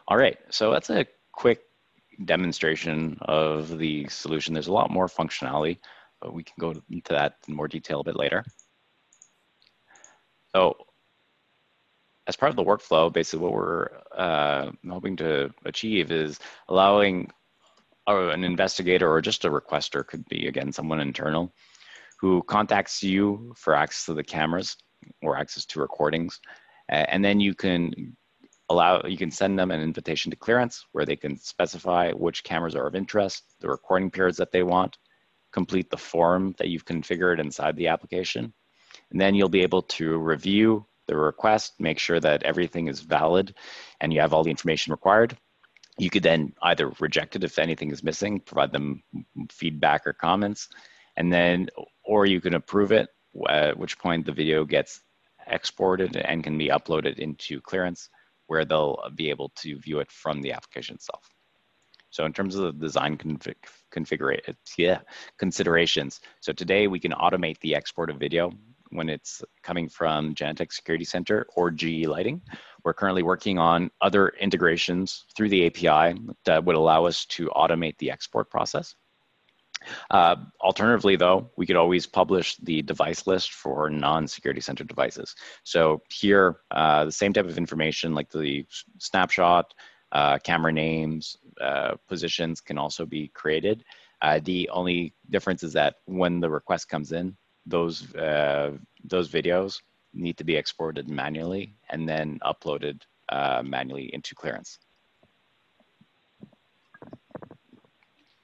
[0.08, 1.62] All right, so that's a quick
[2.26, 4.54] demonstration of the solution.
[4.54, 5.78] There's a lot more functionality,
[6.20, 8.44] but we can go into that in more detail a bit later.
[10.56, 10.76] So
[12.28, 17.32] as part of the workflow, basically what we're uh, hoping to achieve is allowing
[18.08, 21.54] an investigator or just a requester, could be again someone internal,
[22.20, 24.76] who contacts you for access to the cameras
[25.22, 26.40] or access to recordings.
[26.90, 28.16] and then you can
[28.70, 32.76] allow, you can send them an invitation to clearance where they can specify which cameras
[32.76, 34.98] are of interest, the recording periods that they want,
[35.52, 38.54] complete the form that you've configured inside the application,
[39.12, 43.56] and then you'll be able to review the request, make sure that everything is valid
[44.00, 45.36] and you have all the information required.
[45.98, 49.04] You could then either reject it if anything is missing, provide them
[49.52, 50.70] feedback or comments,
[51.18, 51.70] and then,
[52.04, 53.10] or you can approve it,
[53.50, 55.02] at which point the video gets
[55.48, 58.10] exported and can be uploaded into clearance
[58.48, 61.28] where they'll be able to view it from the application itself.
[62.12, 63.56] So in terms of the design config,
[65.38, 68.52] considerations, so today we can automate the export of video
[68.92, 72.42] when it's coming from Genetec Security Center or GE Lighting.
[72.84, 77.98] We're currently working on other integrations through the API that would allow us to automate
[77.98, 78.96] the export process.
[80.12, 85.36] Uh, alternatively, though, we could always publish the device list for non-security center devices.
[85.64, 88.66] So here, uh, the same type of information like the
[88.98, 89.74] snapshot,
[90.12, 93.84] uh, camera names, uh, positions can also be created.
[94.22, 97.38] Uh, the only difference is that when the request comes in,
[97.70, 98.72] those uh,
[99.04, 99.82] those videos
[100.14, 104.80] need to be exported manually and then uploaded uh, manually into clearance.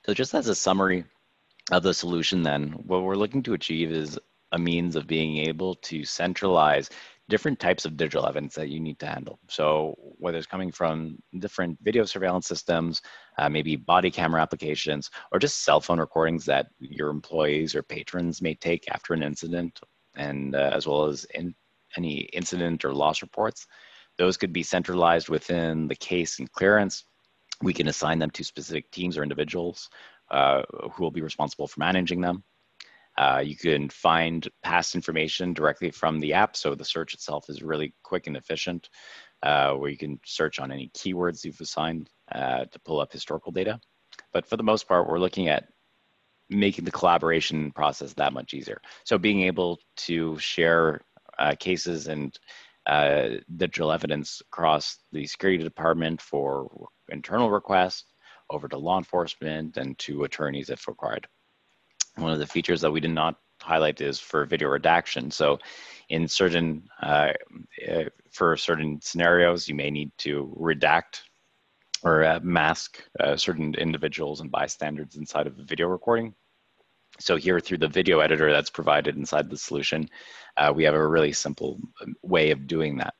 [0.05, 1.03] So just as a summary
[1.71, 4.19] of the solution then, what we're looking to achieve is
[4.51, 6.89] a means of being able to centralize
[7.28, 9.39] different types of digital evidence that you need to handle.
[9.49, 13.01] So whether it's coming from different video surveillance systems,
[13.38, 18.41] uh, maybe body camera applications, or just cell phone recordings that your employees or patrons
[18.41, 19.80] may take after an incident,
[20.15, 21.55] and uh, as well as in
[21.97, 23.65] any incident or loss reports,
[24.17, 27.05] those could be centralized within the case and clearance.
[27.61, 29.89] We can assign them to specific teams or individuals
[30.30, 30.61] uh,
[30.91, 32.43] who will be responsible for managing them.
[33.18, 37.63] Uh, you can find past information directly from the app, so the search itself is
[37.63, 38.89] really quick and efficient,
[39.43, 43.51] uh, where you can search on any keywords you've assigned uh, to pull up historical
[43.51, 43.80] data.
[44.34, 45.70] But for the most part, we're looking at
[46.49, 48.82] making the collaboration process that much easier.
[49.03, 51.01] So being able to share
[51.39, 52.38] uh, cases and
[52.86, 58.05] uh, digital evidence across the security department for internal requests,
[58.49, 61.28] over to law enforcement, and to attorneys if required.
[62.18, 65.32] One of the features that we did not highlight is for video redaction.
[65.32, 65.59] So
[66.09, 67.34] in certain, uh,
[67.89, 71.22] uh, for certain scenarios, you may need to redact
[72.03, 76.36] or uh, mask uh, certain individuals and bystanders inside of a video recording.
[77.20, 80.09] So here through the video editor that's provided inside the solution,
[80.57, 83.13] uh, we have a really simple um, way of doing that.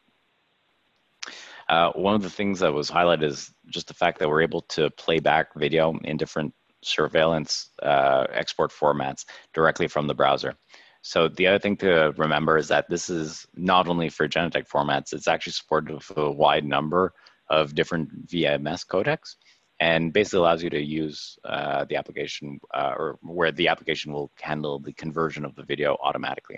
[1.68, 4.62] Uh, one of the things that was highlighted is just the fact that we're able
[4.62, 6.54] to play back video in different
[6.86, 10.56] surveillance uh, export formats directly from the browser.
[11.02, 15.14] So the other thing to remember is that this is not only for Genetec formats,
[15.14, 17.14] it's actually supported with a wide number
[17.50, 19.36] of different VMS codecs
[19.80, 24.32] and basically allows you to use uh, the application uh, or where the application will
[24.42, 26.58] handle the conversion of the video automatically.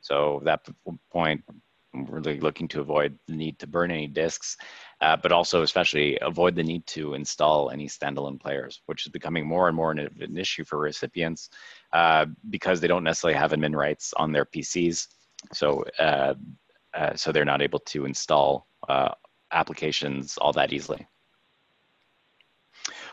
[0.00, 0.66] So that
[1.10, 1.42] point,
[1.94, 4.56] really looking to avoid the need to burn any disks,
[5.00, 9.46] uh, but also especially avoid the need to install any standalone players, which is becoming
[9.46, 11.50] more and more an, an issue for recipients
[11.92, 15.08] uh, because they don't necessarily have admin rights on their PCs.
[15.52, 16.34] So, uh,
[16.94, 19.14] uh, so they're not able to install uh,
[19.52, 21.06] applications all that easily.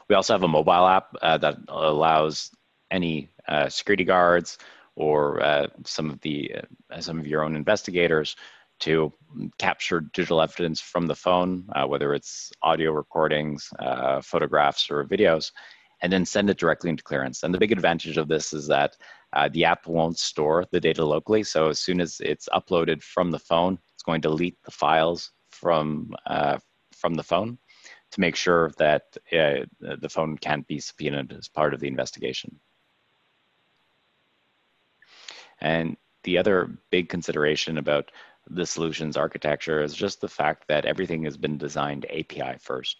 [0.10, 2.52] We also have a mobile app uh, that allows
[2.92, 3.30] any
[3.70, 4.58] security guards
[4.96, 6.54] or some of the
[7.00, 8.36] some of your own investigators
[8.84, 9.14] to
[9.58, 15.52] capture digital evidence from the phone, uh, whether it's audio recordings, uh, photographs, or videos,
[16.02, 17.44] and then send it directly into clearance.
[17.44, 18.98] And the big advantage of this is that
[19.32, 21.44] uh, the app won't store the data locally.
[21.44, 25.32] So as soon as it's uploaded from the phone, it's going to delete the files
[25.50, 26.58] from, uh,
[26.92, 27.58] from the phone
[28.12, 32.60] to make sure that uh, the phone can't be subpoenaed as part of the investigation.
[35.62, 38.12] And the other big consideration about
[38.50, 42.98] the solutions architecture is just the fact that everything has been designed API first,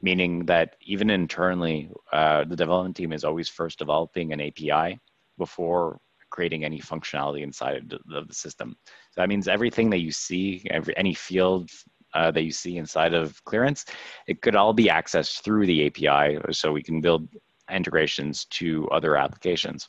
[0.00, 4.98] meaning that even internally, uh, the development team is always first developing an API
[5.38, 5.98] before
[6.30, 8.76] creating any functionality inside of the system.
[9.12, 11.70] So that means everything that you see, every, any field
[12.14, 13.84] uh, that you see inside of clearance,
[14.26, 17.28] it could all be accessed through the API so we can build
[17.70, 19.88] integrations to other applications.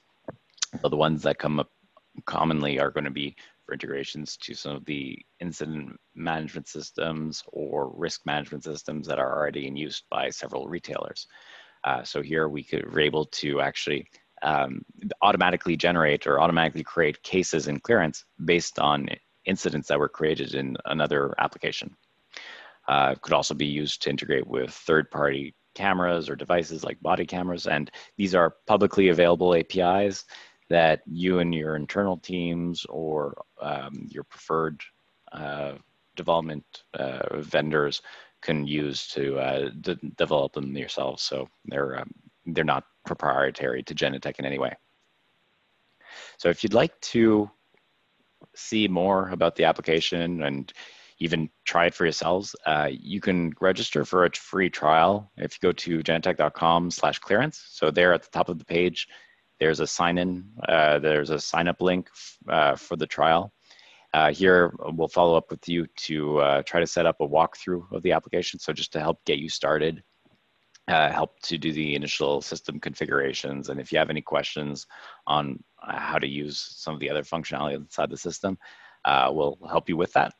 [0.82, 1.70] So the ones that come up
[2.26, 3.36] commonly are going to be
[3.66, 9.38] for integrations to some of the incident management systems or risk management systems that are
[9.38, 11.28] already in use by several retailers.
[11.84, 14.07] Uh, so here we could, we're able to actually
[14.41, 14.82] um,
[15.22, 19.07] automatically generate or automatically create cases in clearance based on
[19.45, 21.95] incidents that were created in another application.
[22.88, 27.68] Uh, could also be used to integrate with third-party cameras or devices like body cameras.
[27.68, 30.26] And these are publicly available APIs
[30.70, 34.82] that you and your internal teams or um, your preferred
[35.32, 35.74] uh,
[36.16, 38.01] development uh, vendors
[38.41, 39.70] can use to uh,
[40.18, 41.24] develop them yourselves.
[41.24, 42.11] So they're um,
[42.45, 44.74] they're not proprietary to Genetec in any way.
[46.38, 47.49] So if you'd like to
[48.55, 50.72] see more about the application and
[51.20, 55.70] even try it for yourselves, uh, you can register for a free trial if you
[55.70, 57.66] go to genetec.com slash clearance.
[57.70, 59.07] So there at the top of the page,
[59.60, 62.10] there's a sign in, uh, there's a sign up link
[62.47, 63.53] uh, for the trial.
[64.14, 67.91] Uh, here, we'll follow up with you to uh, try to set up a walkthrough
[67.91, 68.60] of the application.
[68.60, 70.03] So just to help get you started,
[70.88, 73.70] uh, help to do the initial system configurations.
[73.70, 74.88] And if you have any questions
[75.28, 78.58] on uh, how to use some of the other functionality inside the system,
[79.06, 80.34] we'll help you with that.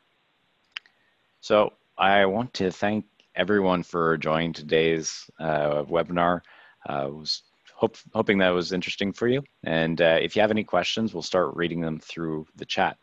[1.42, 3.06] So I want to thank
[3.36, 6.42] everyone for joining today's webinar.
[6.90, 7.44] it was
[7.76, 9.44] hope, hoping that was interesting for you.
[9.64, 12.98] And uh, if you have any questions, we'll start reading them through the chat.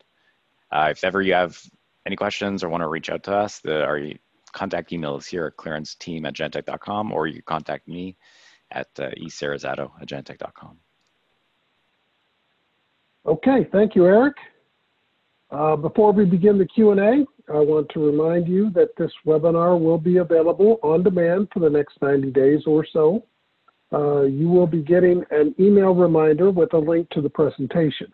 [0.71, 1.57] Uh, if ever you have
[2.05, 4.01] any questions or want to reach out to us, the, our
[4.51, 8.15] contact email is here at clearanceteam at genetec.com or you contact me
[8.71, 10.77] at uh, at genetec.com.
[13.25, 14.35] Okay, thank you, Eric.
[15.49, 19.99] Uh, before we begin the Q&A, I want to remind you that this webinar will
[19.99, 23.23] be available on demand for the next 90 days or so.
[23.93, 28.07] Uh, you will be getting an email reminder with a link to the presentation.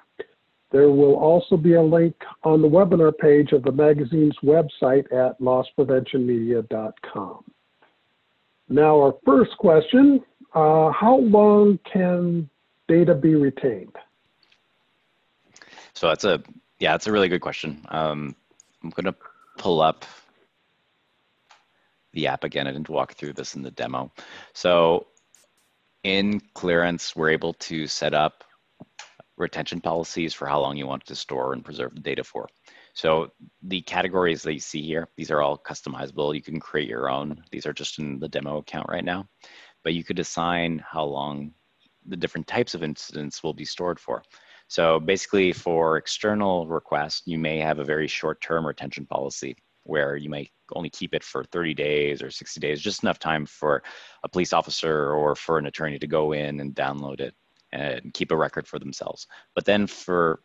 [0.72, 5.40] There will also be a link on the webinar page of the magazine's website at
[5.40, 7.44] losspreventionmedia.com.
[8.68, 10.22] Now, our first question,
[10.54, 12.48] uh, how long can
[12.88, 13.96] data be retained?
[15.94, 16.44] So that's a,
[16.80, 17.84] yeah, that's a really good question.
[17.90, 18.36] Um,
[18.84, 19.16] I'm gonna
[19.58, 20.06] pull up
[22.14, 22.68] the app again.
[22.68, 24.12] I didn't walk through this in the demo.
[24.54, 25.08] So
[26.04, 28.44] in clearance, we're able to set up
[29.38, 32.48] retention policies for how long you want to store and preserve the data for.
[32.94, 33.32] So
[33.64, 36.36] the categories that you see here, these are all customizable.
[36.36, 37.42] You can create your own.
[37.52, 39.28] These are just in the demo account right now,
[39.84, 41.54] but you could assign how long
[42.06, 44.24] the different types of incidents will be stored for.
[44.68, 50.30] So basically for external requests, you may have a very short-term retention policy where you
[50.30, 53.84] might only keep it for 30 days or 60 days, just enough time for
[54.24, 57.34] a police officer or for an attorney to go in and download it
[57.72, 59.28] and keep a record for themselves.
[59.56, 60.42] But then for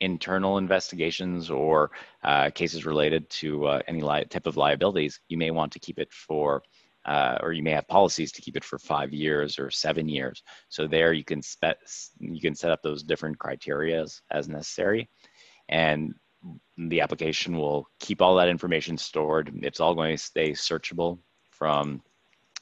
[0.00, 1.90] internal investigations or
[2.22, 6.12] uh, cases related to uh, any type of liabilities, you may want to keep it
[6.12, 6.62] for,
[7.04, 10.42] uh, or you may have policies to keep it for five years or seven years.
[10.68, 11.42] So there you can
[12.20, 15.08] you can set up those different criterias as necessary,
[15.68, 16.14] and
[16.76, 19.50] the application will keep all that information stored.
[19.62, 21.18] It's all going to stay searchable
[21.50, 22.02] from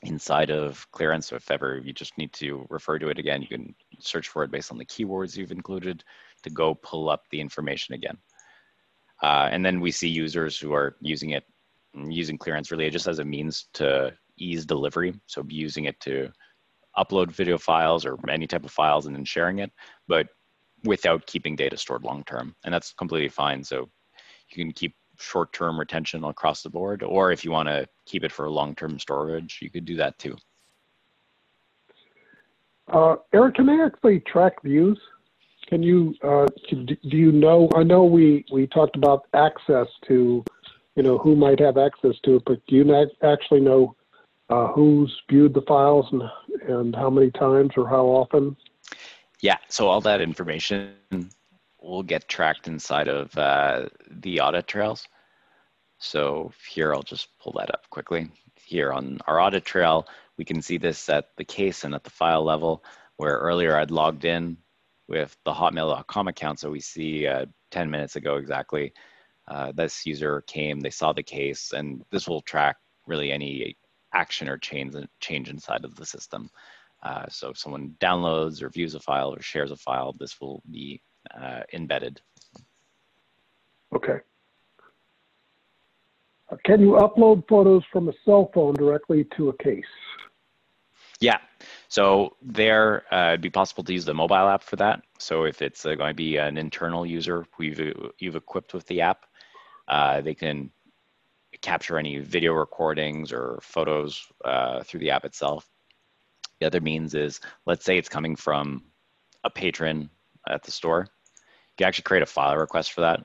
[0.02, 1.28] inside of clearance.
[1.28, 4.44] So if ever you just need to refer to it again, you can search for
[4.44, 6.04] it based on the keywords you've included
[6.42, 8.16] to go pull up the information again.
[9.22, 11.44] Uh, and then we see users who are using it,
[11.94, 15.14] using clearance really just as a means to ease delivery.
[15.26, 16.30] So using it to
[16.98, 19.70] upload video files or any type of files and then sharing it,
[20.08, 20.28] but
[20.84, 22.54] without keeping data stored long-term.
[22.64, 23.64] And that's completely fine.
[23.64, 23.88] So
[24.50, 28.32] you can keep short-term retention across the board, or if you want to keep it
[28.32, 30.36] for long-term storage, you could do that too.
[32.88, 34.98] Uh, Eric, can they actually track views?
[35.66, 40.44] Can you, uh, do you know, I know we, we talked about access to,
[40.94, 43.96] you know, who might have access to it, but do you actually know
[44.48, 46.22] uh, who's viewed the files and,
[46.68, 48.56] and how many times or how often?
[49.46, 50.96] Yeah, so all that information
[51.80, 55.06] will get tracked inside of uh, the audit trails.
[55.98, 58.28] So here, I'll just pull that up quickly.
[58.56, 62.10] Here on our audit trail, we can see this at the case and at the
[62.10, 62.82] file level,
[63.18, 64.56] where earlier I'd logged in
[65.06, 66.58] with the hotmail.com account.
[66.58, 68.92] So we see uh, 10 minutes ago exactly,
[69.46, 73.76] uh, this user came, they saw the case, and this will track really any
[74.12, 76.50] action or change, change inside of the system.
[77.06, 80.60] Uh, so if someone downloads or views a file or shares a file, this will
[80.72, 81.00] be
[81.40, 82.20] uh, embedded.
[83.94, 84.18] Okay.
[86.50, 89.84] Uh, can you upload photos from a cell phone directly to a case?
[91.20, 91.38] Yeah,
[91.88, 95.02] so there uh, it'd be possible to use the mobile app for that.
[95.18, 97.80] So if it's uh, going to be an internal user we've
[98.18, 99.26] you've equipped with the app,
[99.86, 100.70] uh, they can
[101.62, 105.70] capture any video recordings or photos uh, through the app itself.
[106.60, 108.84] The other means is, let's say it's coming from
[109.44, 110.10] a patron
[110.48, 111.08] at the store.
[111.40, 113.24] You can actually create a file request for that.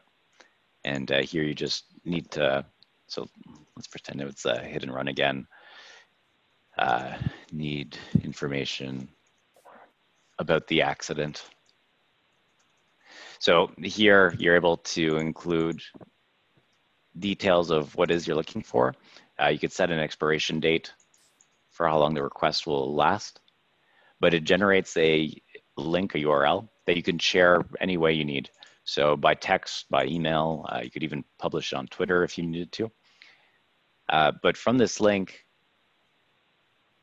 [0.83, 2.65] And uh, here you just need to,
[3.07, 3.27] so
[3.75, 5.47] let's pretend it's a hit and run again.
[6.77, 7.13] Uh,
[7.51, 9.07] need information
[10.39, 11.43] about the accident.
[13.39, 15.81] So here you're able to include
[17.17, 18.95] details of what is you're looking for.
[19.41, 20.93] Uh, you could set an expiration date
[21.81, 23.39] for how long the request will last,
[24.19, 25.33] but it generates a
[25.77, 28.51] link, a URL that you can share any way you need.
[28.83, 32.43] So by text, by email, uh, you could even publish it on Twitter if you
[32.45, 32.91] needed to.
[34.09, 35.43] Uh, but from this link,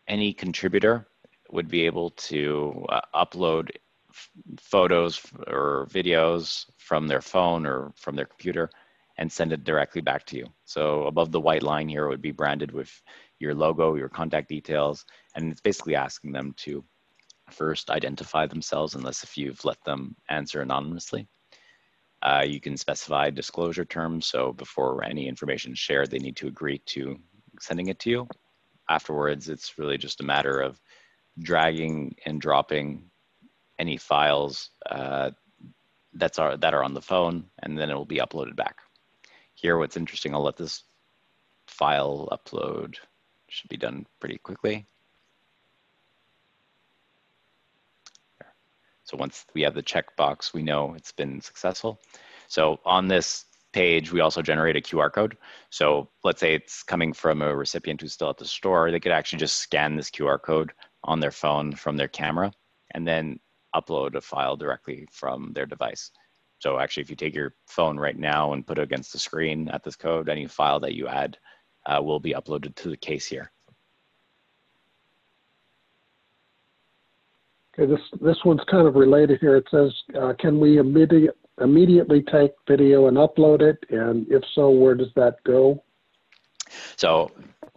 [0.06, 1.08] any contributor
[1.50, 3.70] would be able to uh, upload
[4.60, 8.70] photos or videos from their phone or from their computer
[9.18, 10.46] and send it directly back to you.
[10.64, 12.90] So above the white line here would be branded with
[13.40, 15.04] your logo, your contact details,
[15.34, 16.84] and it's basically asking them to
[17.50, 21.26] first identify themselves unless if you've let them answer anonymously.
[22.22, 24.26] Uh, you can specify disclosure terms.
[24.26, 27.16] So before any information is shared, they need to agree to
[27.60, 28.28] sending it to you.
[28.88, 30.80] Afterwards, it's really just a matter of
[31.40, 33.10] dragging and dropping
[33.78, 35.30] any files uh,
[36.14, 38.76] that's are, that are on the phone, and then it will be uploaded back.
[39.60, 40.84] Here, what's interesting, I'll let this
[41.66, 42.94] file upload
[43.48, 44.86] should be done pretty quickly.
[49.02, 51.98] So once we have the checkbox, we know it's been successful.
[52.46, 55.36] So on this page, we also generate a QR code.
[55.70, 59.10] So let's say it's coming from a recipient who's still at the store, they could
[59.10, 60.70] actually just scan this QR code
[61.02, 62.52] on their phone from their camera
[62.92, 63.40] and then
[63.74, 66.12] upload a file directly from their device.
[66.58, 69.68] So actually, if you take your phone right now and put it against the screen
[69.68, 71.38] at this code, any file that you add
[71.86, 73.52] uh, will be uploaded to the case here.
[77.78, 79.56] Okay, this, this one's kind of related here.
[79.56, 83.78] It says, uh, can we immediate, immediately take video and upload it?
[83.90, 85.82] And if so, where does that go?
[86.96, 87.30] So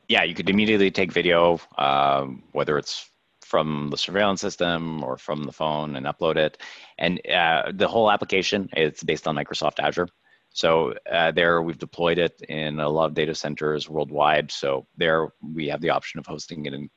[0.09, 3.10] yeah, you could immediately take video, um, whether it's
[3.51, 6.57] from the surveillance system or from the phone and upload it.
[6.97, 10.07] And uh, the whole application is based on Microsoft Azure.
[10.53, 14.51] So uh, there we've deployed it in a lot of data centers worldwide.
[14.51, 16.89] So there we have the option of hosting it in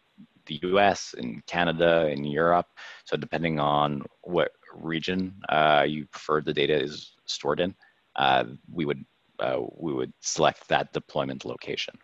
[0.47, 2.67] the US, in Canada, in Europe.
[3.05, 7.75] So depending on what region uh, you prefer the data is stored in,
[8.15, 9.05] uh, we would
[9.41, 11.95] uh, we would select that deployment location.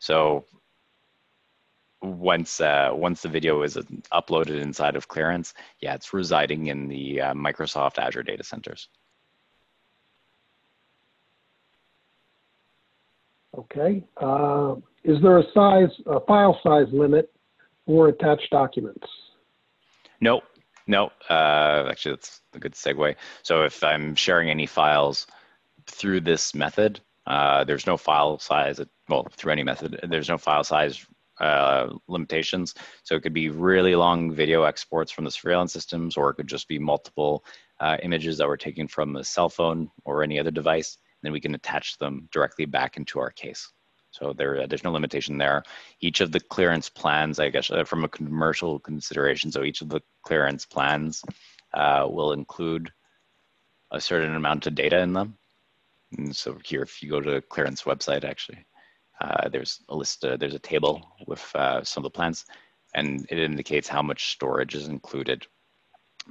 [0.00, 0.44] So
[2.02, 3.76] once uh, once the video is
[4.12, 8.88] uploaded inside of clearance, yeah, it's residing in the uh, Microsoft Azure data centers.
[13.56, 14.04] Okay.
[14.18, 17.32] Uh, is there a size, a file size limit
[17.86, 19.06] for attached documents?
[20.20, 20.42] No,
[20.86, 21.10] no.
[21.30, 23.16] Uh, actually, that's a good segue.
[23.42, 25.26] So if I'm sharing any files
[25.86, 28.80] through this method, uh, there's no file size.
[29.08, 31.06] Well, through any method, there's no file size
[31.40, 32.74] uh, limitations.
[33.02, 36.46] So it could be really long video exports from the surveillance systems, or it could
[36.46, 37.44] just be multiple
[37.80, 40.98] uh, images that were taken from a cell phone or any other device.
[41.22, 43.72] Then we can attach them directly back into our case.
[44.10, 45.62] So there, there's no limitation there.
[46.00, 49.90] Each of the clearance plans, I guess, uh, from a commercial consideration, so each of
[49.90, 51.22] the clearance plans
[51.74, 52.90] uh, will include
[53.90, 55.36] a certain amount of data in them.
[56.16, 58.64] And so here, if you go to the clearance website, actually,
[59.20, 62.44] uh, there's a list, uh, there's a table with uh, some of the plans,
[62.94, 65.46] and it indicates how much storage is included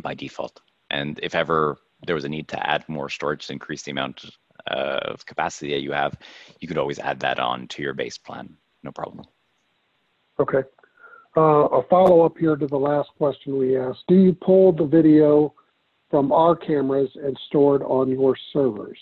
[0.02, 0.62] by default.
[0.92, 4.26] And if ever there was a need to add more storage to increase the amount
[4.70, 6.16] uh, of capacity that you have,
[6.60, 9.26] you could always add that on to your base plan, no problem.
[10.40, 10.64] Okay.
[11.38, 14.04] Uh, a follow up here to the last question we asked.
[14.08, 15.54] Do you pull the video
[16.10, 18.98] from our cameras and store it on your servers?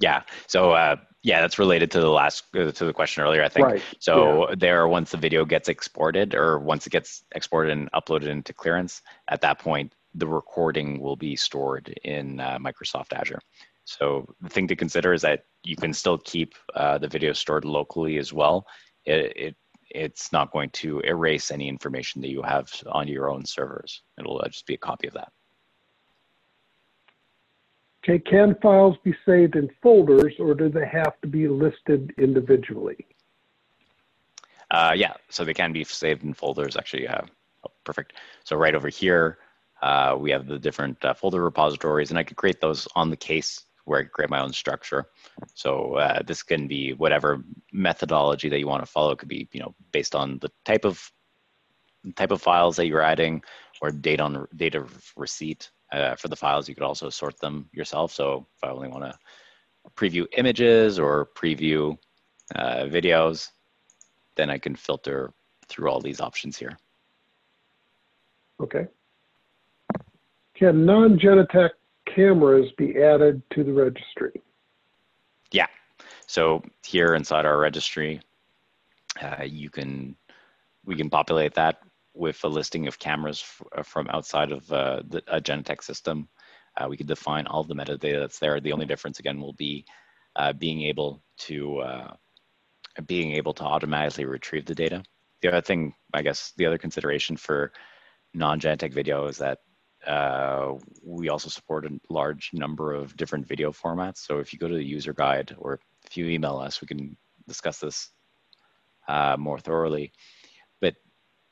[0.00, 0.22] Yeah.
[0.46, 3.66] So uh, yeah, that's related to the last uh, to the question earlier, I think.
[3.66, 3.82] Right.
[3.98, 4.54] So yeah.
[4.56, 9.02] there, once the video gets exported, or once it gets exported and uploaded into clearance,
[9.28, 13.40] at that point, the recording will be stored in uh, Microsoft Azure.
[13.84, 17.64] So the thing to consider is that you can still keep uh, the video stored
[17.64, 18.66] locally as well.
[19.06, 19.56] It, it,
[19.90, 24.02] it's not going to erase any information that you have on your own servers.
[24.18, 25.32] It'll uh, just be a copy of that.
[28.04, 33.06] Okay, can files be saved in folders or do they have to be listed individually?
[34.70, 37.08] Uh, yeah, so they can be saved in folders actually.
[37.08, 37.22] Uh,
[37.66, 38.14] oh, perfect.
[38.44, 39.38] So right over here,
[39.82, 43.16] uh, we have the different uh, folder repositories and I could create those on the
[43.16, 45.06] case where I create my own structure.
[45.54, 47.42] So uh, this can be whatever
[47.72, 49.12] methodology that you want to follow.
[49.12, 51.10] It could be, you know, based on the type of
[52.14, 53.42] type of files that you're adding
[53.82, 54.86] or data on data
[55.16, 56.68] receipt uh, for the files.
[56.68, 58.12] You could also sort them yourself.
[58.12, 59.18] So if I only want to
[59.96, 61.96] preview images or preview
[62.54, 63.50] uh, videos,
[64.36, 65.32] then I can filter
[65.68, 66.76] through all these options here.
[68.60, 68.86] Okay.
[70.54, 71.70] Can non-Genetec
[72.12, 74.42] cameras be added to the registry?
[75.52, 75.66] Yeah.
[76.26, 78.20] So here inside our registry,
[79.22, 80.16] uh, you can
[80.84, 81.82] we can populate that
[82.18, 83.44] with a listing of cameras
[83.76, 86.28] uh, from outside of uh, the, a Genetec system.
[86.76, 88.60] Uh, we could define all the metadata that's there.
[88.60, 89.84] The only difference again will be
[90.34, 92.14] uh, being able to uh,
[93.06, 95.04] being able to automatically retrieve the data.
[95.42, 97.72] The other thing, I guess, the other consideration for
[98.34, 99.58] non-Genetec video is that
[100.04, 104.18] uh, we also support a large number of different video formats.
[104.18, 107.16] So if you go to the user guide or if you email us, we can
[107.46, 108.10] discuss this
[109.38, 110.12] more thoroughly.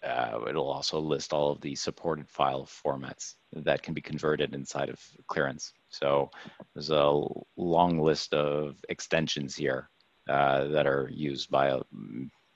[0.07, 4.89] Uh, it'll also list all of the supported file formats that can be converted inside
[4.89, 5.73] of clearance.
[5.89, 6.31] So
[6.75, 7.23] there's a
[7.57, 9.91] long list of extensions here
[10.29, 11.83] uh, that are used by uh,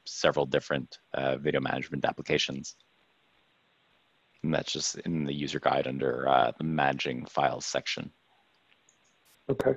[0.05, 2.77] several different uh, video management applications.
[4.43, 8.11] And that's just in the user guide under uh, the managing files section.
[9.49, 9.75] Okay.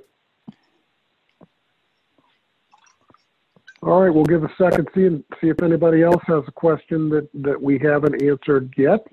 [3.85, 5.09] All right, we'll give a second, see,
[5.41, 9.05] see if anybody else has a question that, that we haven't answered yet.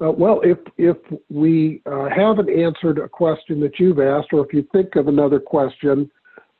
[0.00, 0.96] Uh, well, if if
[1.28, 5.40] we uh, haven't answered a question that you've asked, or if you think of another
[5.40, 6.08] question,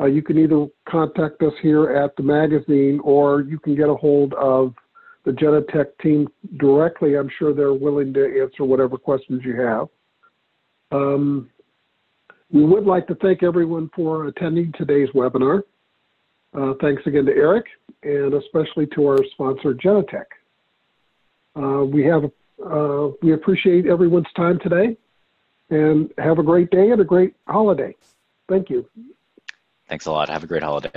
[0.01, 3.95] uh, you can either contact us here at the magazine, or you can get a
[3.95, 4.75] hold of
[5.25, 6.29] the Genetec team
[6.59, 7.17] directly.
[7.17, 9.89] I'm sure they're willing to answer whatever questions you have.
[10.91, 11.49] Um,
[12.51, 15.63] we would like to thank everyone for attending today's webinar.
[16.55, 17.67] Uh, thanks again to Eric,
[18.03, 20.25] and especially to our sponsor, Genetec.
[21.55, 22.25] Uh, we have
[22.65, 24.97] uh, we appreciate everyone's time today,
[25.71, 27.95] and have a great day and a great holiday.
[28.49, 28.89] Thank you.
[29.89, 30.29] Thanks a lot.
[30.29, 30.91] Have a great holiday.